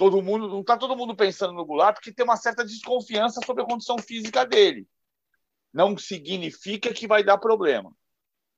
[0.00, 3.62] todo mundo não está todo mundo pensando no Goulart porque tem uma certa desconfiança sobre
[3.62, 4.88] a condição física dele.
[5.70, 7.94] Não significa que vai dar problema,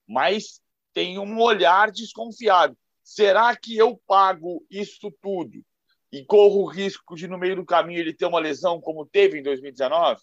[0.06, 0.62] mas
[0.92, 2.78] tem um olhar desconfiado.
[3.02, 5.64] Será que eu pago isso tudo
[6.12, 9.40] e corro o risco de no meio do caminho ele ter uma lesão como teve
[9.40, 10.22] em 2019?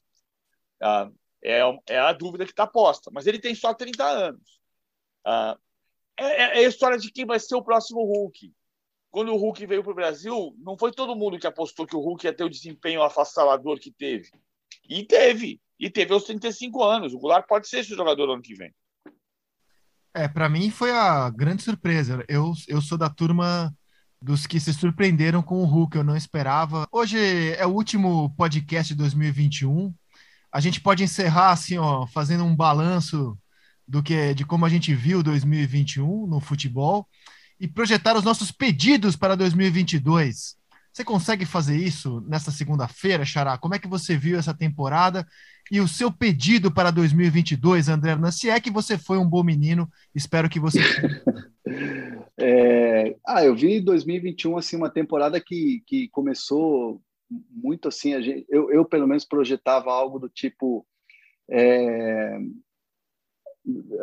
[0.82, 1.10] Ah,
[1.44, 1.60] é,
[1.90, 3.12] é a dúvida que está posta.
[3.14, 4.62] Mas ele tem só 30 anos.
[5.26, 5.58] Ah,
[6.16, 8.54] é, é a história de quem vai ser o próximo Hulk
[9.12, 12.00] quando o Hulk veio para o Brasil, não foi todo mundo que apostou que o
[12.00, 14.30] Hulk ia ter o desempenho afassalador que teve.
[14.88, 15.60] E teve.
[15.80, 17.14] E teve aos 35 anos.
[17.14, 18.74] O Goulart pode ser esse jogador ano que vem.
[20.14, 22.24] É, para mim foi a grande surpresa.
[22.28, 23.74] Eu, eu sou da turma
[24.22, 26.88] dos que se surpreenderam com o Hulk, eu não esperava.
[26.92, 27.18] Hoje
[27.54, 29.94] é o último podcast de 2021.
[30.52, 33.38] A gente pode encerrar assim, ó, fazendo um balanço
[33.88, 37.08] do que de como a gente viu 2021 no futebol
[37.60, 40.58] e projetar os nossos pedidos para 2022.
[40.92, 43.58] Você consegue fazer isso nessa segunda-feira, Xará?
[43.58, 45.26] Como é que você viu essa temporada
[45.72, 48.32] e o seu pedido para 2022, André Hernan?
[48.32, 50.80] Se é que você foi um bom menino, espero que você.
[52.38, 53.16] é...
[53.26, 57.02] Ah, eu vi 2021 assim uma temporada que, que começou
[57.52, 58.20] muito assim.
[58.22, 60.86] Gente, eu, eu pelo menos projetava algo do tipo
[61.50, 62.40] é,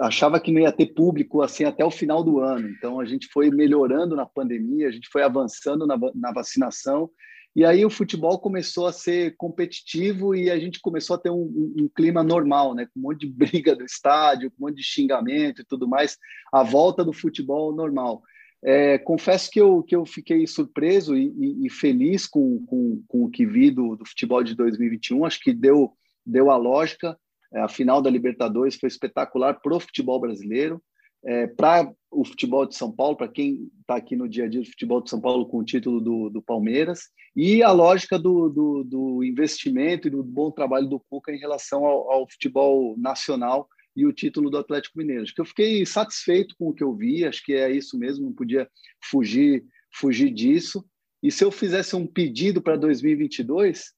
[0.01, 2.69] achava que não ia ter público assim até o final do ano.
[2.69, 7.11] Então a gente foi melhorando na pandemia, a gente foi avançando na, na vacinação
[7.57, 11.41] e aí o futebol começou a ser competitivo e a gente começou a ter um,
[11.41, 12.87] um, um, clima normal, né?
[12.93, 16.19] Com um monte de briga do estádio, com um monte de xingamento e tudo mais.
[16.53, 18.23] A volta do futebol normal.
[18.63, 23.25] É, confesso que eu, que eu fiquei surpreso e, e, e feliz com, com, com,
[23.25, 25.25] o que vi do, do, futebol de 2021.
[25.25, 25.95] Acho que deu,
[26.27, 27.19] deu a lógica.
[27.53, 30.82] É, a final da Libertadores foi espetacular para o futebol brasileiro
[31.26, 34.61] é, para o futebol de São Paulo, para quem está aqui no dia a dia
[34.61, 38.49] do futebol de São Paulo com o título do, do Palmeiras, e a lógica do,
[38.49, 43.68] do, do, investimento e do bom trabalho do Cuca em relação ao, ao, futebol nacional
[43.94, 45.22] e o título do Atlético Mineiro.
[45.22, 48.26] Acho que eu fiquei satisfeito com o que eu vi, acho que é isso mesmo,
[48.26, 48.68] não podia
[49.03, 50.84] fugir, fugir disso.
[51.22, 53.95] E se eu fizesse um pedido para 2022,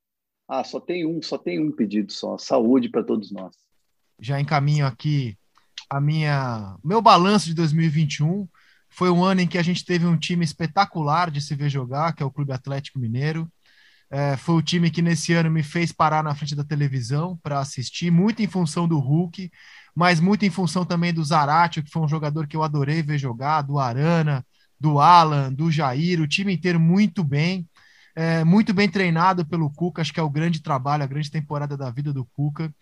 [0.48, 3.54] ah, só tem um, só tem um pedido só, saúde para todos nós.
[4.18, 5.36] Já encaminho aqui
[5.90, 8.48] a minha meu balanço de 2021
[8.90, 12.14] foi um ano em que a gente teve um time espetacular de se ver jogar,
[12.14, 13.50] que é o Clube Atlético Mineiro.
[14.10, 17.60] É, foi o time que nesse ano me fez parar na frente da televisão para
[17.60, 19.50] assistir, muito em função do Hulk,
[19.94, 23.18] mas muito em função também do Zaratio, que foi um jogador que eu adorei ver
[23.18, 24.44] jogar, do Arana,
[24.80, 27.68] do Alan, do Jair, o time inteiro muito bem,
[28.18, 31.76] é, muito bem treinado pelo Cuca, acho que é o grande trabalho, a grande temporada
[31.76, 32.74] da vida do Cuca.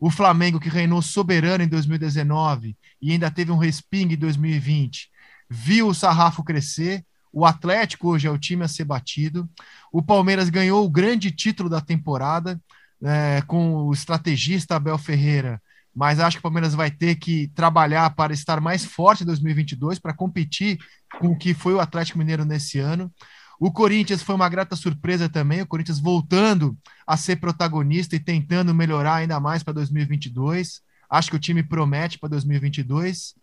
[0.00, 5.10] O Flamengo, que reinou soberano em 2019 e ainda teve um respingue em 2020,
[5.50, 7.04] viu o sarrafo crescer.
[7.32, 9.50] O Atlético hoje é o time a ser batido.
[9.92, 12.60] O Palmeiras ganhou o grande título da temporada
[13.02, 15.60] é, com o estrategista Abel Ferreira,
[15.92, 19.98] mas acho que o Palmeiras vai ter que trabalhar para estar mais forte em 2022
[19.98, 20.78] para competir
[21.18, 23.12] com o que foi o Atlético Mineiro nesse ano.
[23.58, 26.76] O Corinthians foi uma grata surpresa também, o Corinthians voltando
[27.06, 30.80] a ser protagonista e tentando melhorar ainda mais para 2022.
[31.08, 33.34] Acho que o time promete para 2022.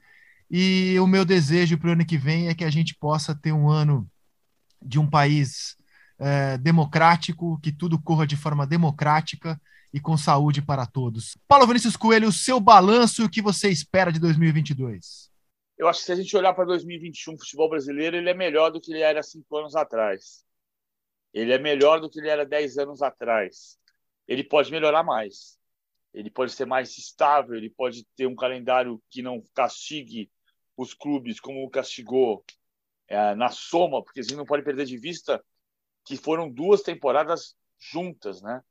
[0.49, 3.53] E o meu desejo para o ano que vem é que a gente possa ter
[3.53, 4.09] um ano
[4.81, 5.77] de um país
[6.19, 9.59] é, democrático, que tudo corra de forma democrática
[9.93, 11.37] e com saúde para todos.
[11.47, 15.30] Paulo Vinícius Coelho, o seu balanço e o que você espera de 2022?
[15.81, 18.69] Eu acho que se a gente olhar para 2021, o futebol brasileiro ele é melhor
[18.69, 20.45] do que ele era cinco anos atrás.
[21.33, 23.79] Ele é melhor do que ele era dez anos atrás.
[24.27, 25.59] Ele pode melhorar mais.
[26.13, 27.55] Ele pode ser mais estável.
[27.55, 30.29] Ele pode ter um calendário que não castigue
[30.77, 32.45] os clubes como castigou
[33.07, 35.43] é, na soma, porque a gente não pode perder de vista
[36.05, 38.61] que foram duas temporadas juntas, né?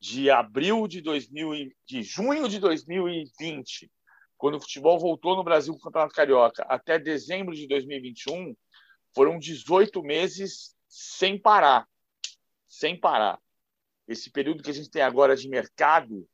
[0.00, 3.88] De abril de 2000 de junho de 2020
[4.36, 8.54] quando o futebol voltou no Brasil com o Campeonato Carioca, até dezembro de 2021,
[9.14, 11.88] foram 18 meses sem parar.
[12.68, 13.40] Sem parar.
[14.06, 16.28] Esse período que a gente tem agora de mercado,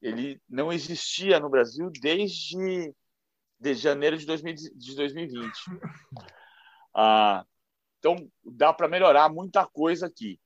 [0.00, 2.92] ele não existia no Brasil desde
[3.60, 5.52] de janeiro de, 2000, de 2020.
[6.94, 7.44] Ah,
[7.98, 10.40] então, dá para melhorar muita coisa aqui.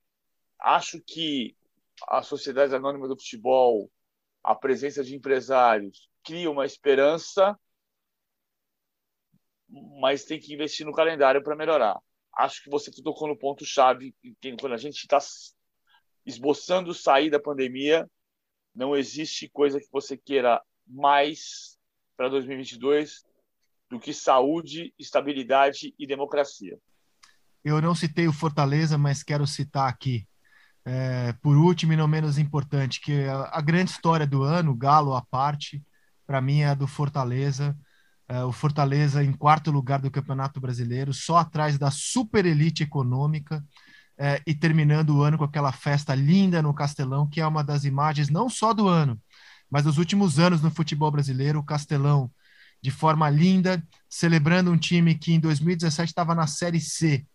[0.59, 1.57] Acho que
[2.09, 3.91] a Sociedade Anônima do Futebol,
[4.43, 7.59] a presença de empresários, cria uma esperança,
[10.01, 11.99] mas tem que investir no calendário para melhorar.
[12.37, 14.15] Acho que você tocou no ponto chave
[14.61, 15.19] quando a gente está
[16.27, 18.09] esboçando sair da pandemia,
[18.75, 21.79] não existe coisa que você queira mais
[22.17, 23.23] para 2022
[23.91, 26.79] do que saúde, estabilidade e democracia.
[27.63, 30.27] Eu não citei o Fortaleza, mas quero citar aqui,
[30.85, 35.15] é, por último e não menos importante, que a, a grande história do ano, Galo
[35.15, 35.83] à parte,
[36.27, 37.77] para mim é a do Fortaleza.
[38.27, 43.63] É, o Fortaleza em quarto lugar do Campeonato Brasileiro, só atrás da super elite econômica,
[44.19, 47.85] é, e terminando o ano com aquela festa linda no Castelão, que é uma das
[47.85, 49.21] imagens não só do ano,
[49.71, 52.31] mas dos últimos anos no futebol brasileiro, o Castelão
[52.81, 57.27] de forma linda, celebrando um time que em 2017 estava na Série C,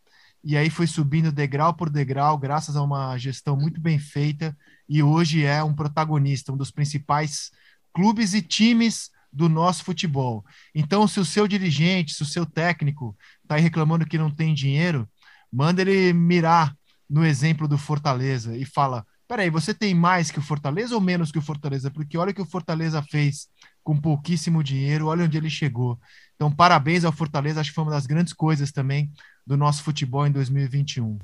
[0.43, 4.55] e aí foi subindo degrau por degrau, graças a uma gestão muito bem feita,
[4.87, 7.51] e hoje é um protagonista, um dos principais
[7.93, 10.43] clubes e times do nosso futebol.
[10.73, 15.07] Então, se o seu dirigente, se o seu técnico está reclamando que não tem dinheiro,
[15.51, 16.75] manda ele mirar
[17.09, 21.31] no exemplo do Fortaleza e fala: peraí, você tem mais que o Fortaleza ou menos
[21.31, 21.91] que o Fortaleza?
[21.91, 23.47] Porque olha o que o Fortaleza fez
[23.83, 25.99] com pouquíssimo dinheiro, olha onde ele chegou.
[26.35, 29.11] Então, parabéns ao Fortaleza, acho que foi uma das grandes coisas também
[29.45, 31.19] do nosso futebol em 2021.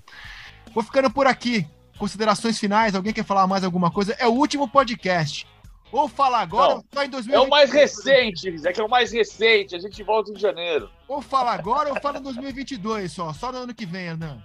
[0.74, 1.68] Vou ficando por aqui.
[1.98, 2.94] Considerações finais?
[2.94, 4.14] Alguém quer falar mais alguma coisa?
[4.20, 5.48] É o último podcast.
[5.96, 7.34] Ou fala agora Não, ou só em 2022.
[7.34, 9.76] É o mais recente, é que é o mais recente.
[9.78, 10.90] A gente volta em janeiro.
[11.08, 13.32] Ou fala agora ou fala em 2022 só.
[13.32, 14.44] Só no ano que vem, Hernan.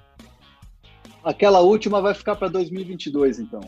[1.24, 3.60] Aquela última vai ficar para 2022, então.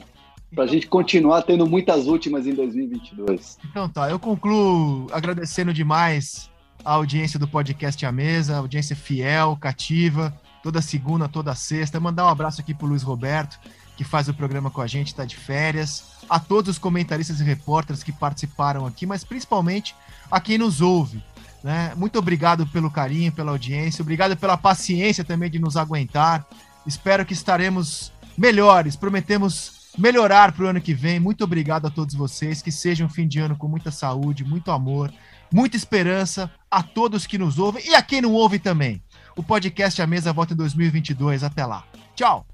[0.54, 3.58] Para a gente continuar tendo muitas últimas em 2022.
[3.68, 6.48] Então tá, eu concluo agradecendo demais
[6.84, 11.98] a audiência do podcast A Mesa, audiência fiel, cativa, toda segunda, toda sexta.
[11.98, 13.58] Mandar um abraço aqui pro Luiz Roberto,
[14.03, 17.44] que faz o programa com a gente, está de férias a todos os comentaristas e
[17.44, 19.94] repórteres que participaram aqui, mas principalmente
[20.30, 21.22] a quem nos ouve.
[21.62, 21.92] Né?
[21.96, 26.44] Muito obrigado pelo carinho, pela audiência, obrigado pela paciência também de nos aguentar.
[26.84, 31.20] Espero que estaremos melhores, prometemos melhorar para o ano que vem.
[31.20, 34.72] Muito obrigado a todos vocês, que seja um fim de ano com muita saúde, muito
[34.72, 35.12] amor,
[35.53, 39.00] muita esperança a todos que nos ouvem e a quem não ouve também.
[39.36, 41.44] O podcast A Mesa volta em 2022.
[41.44, 41.84] Até lá.
[42.16, 42.44] Tchau!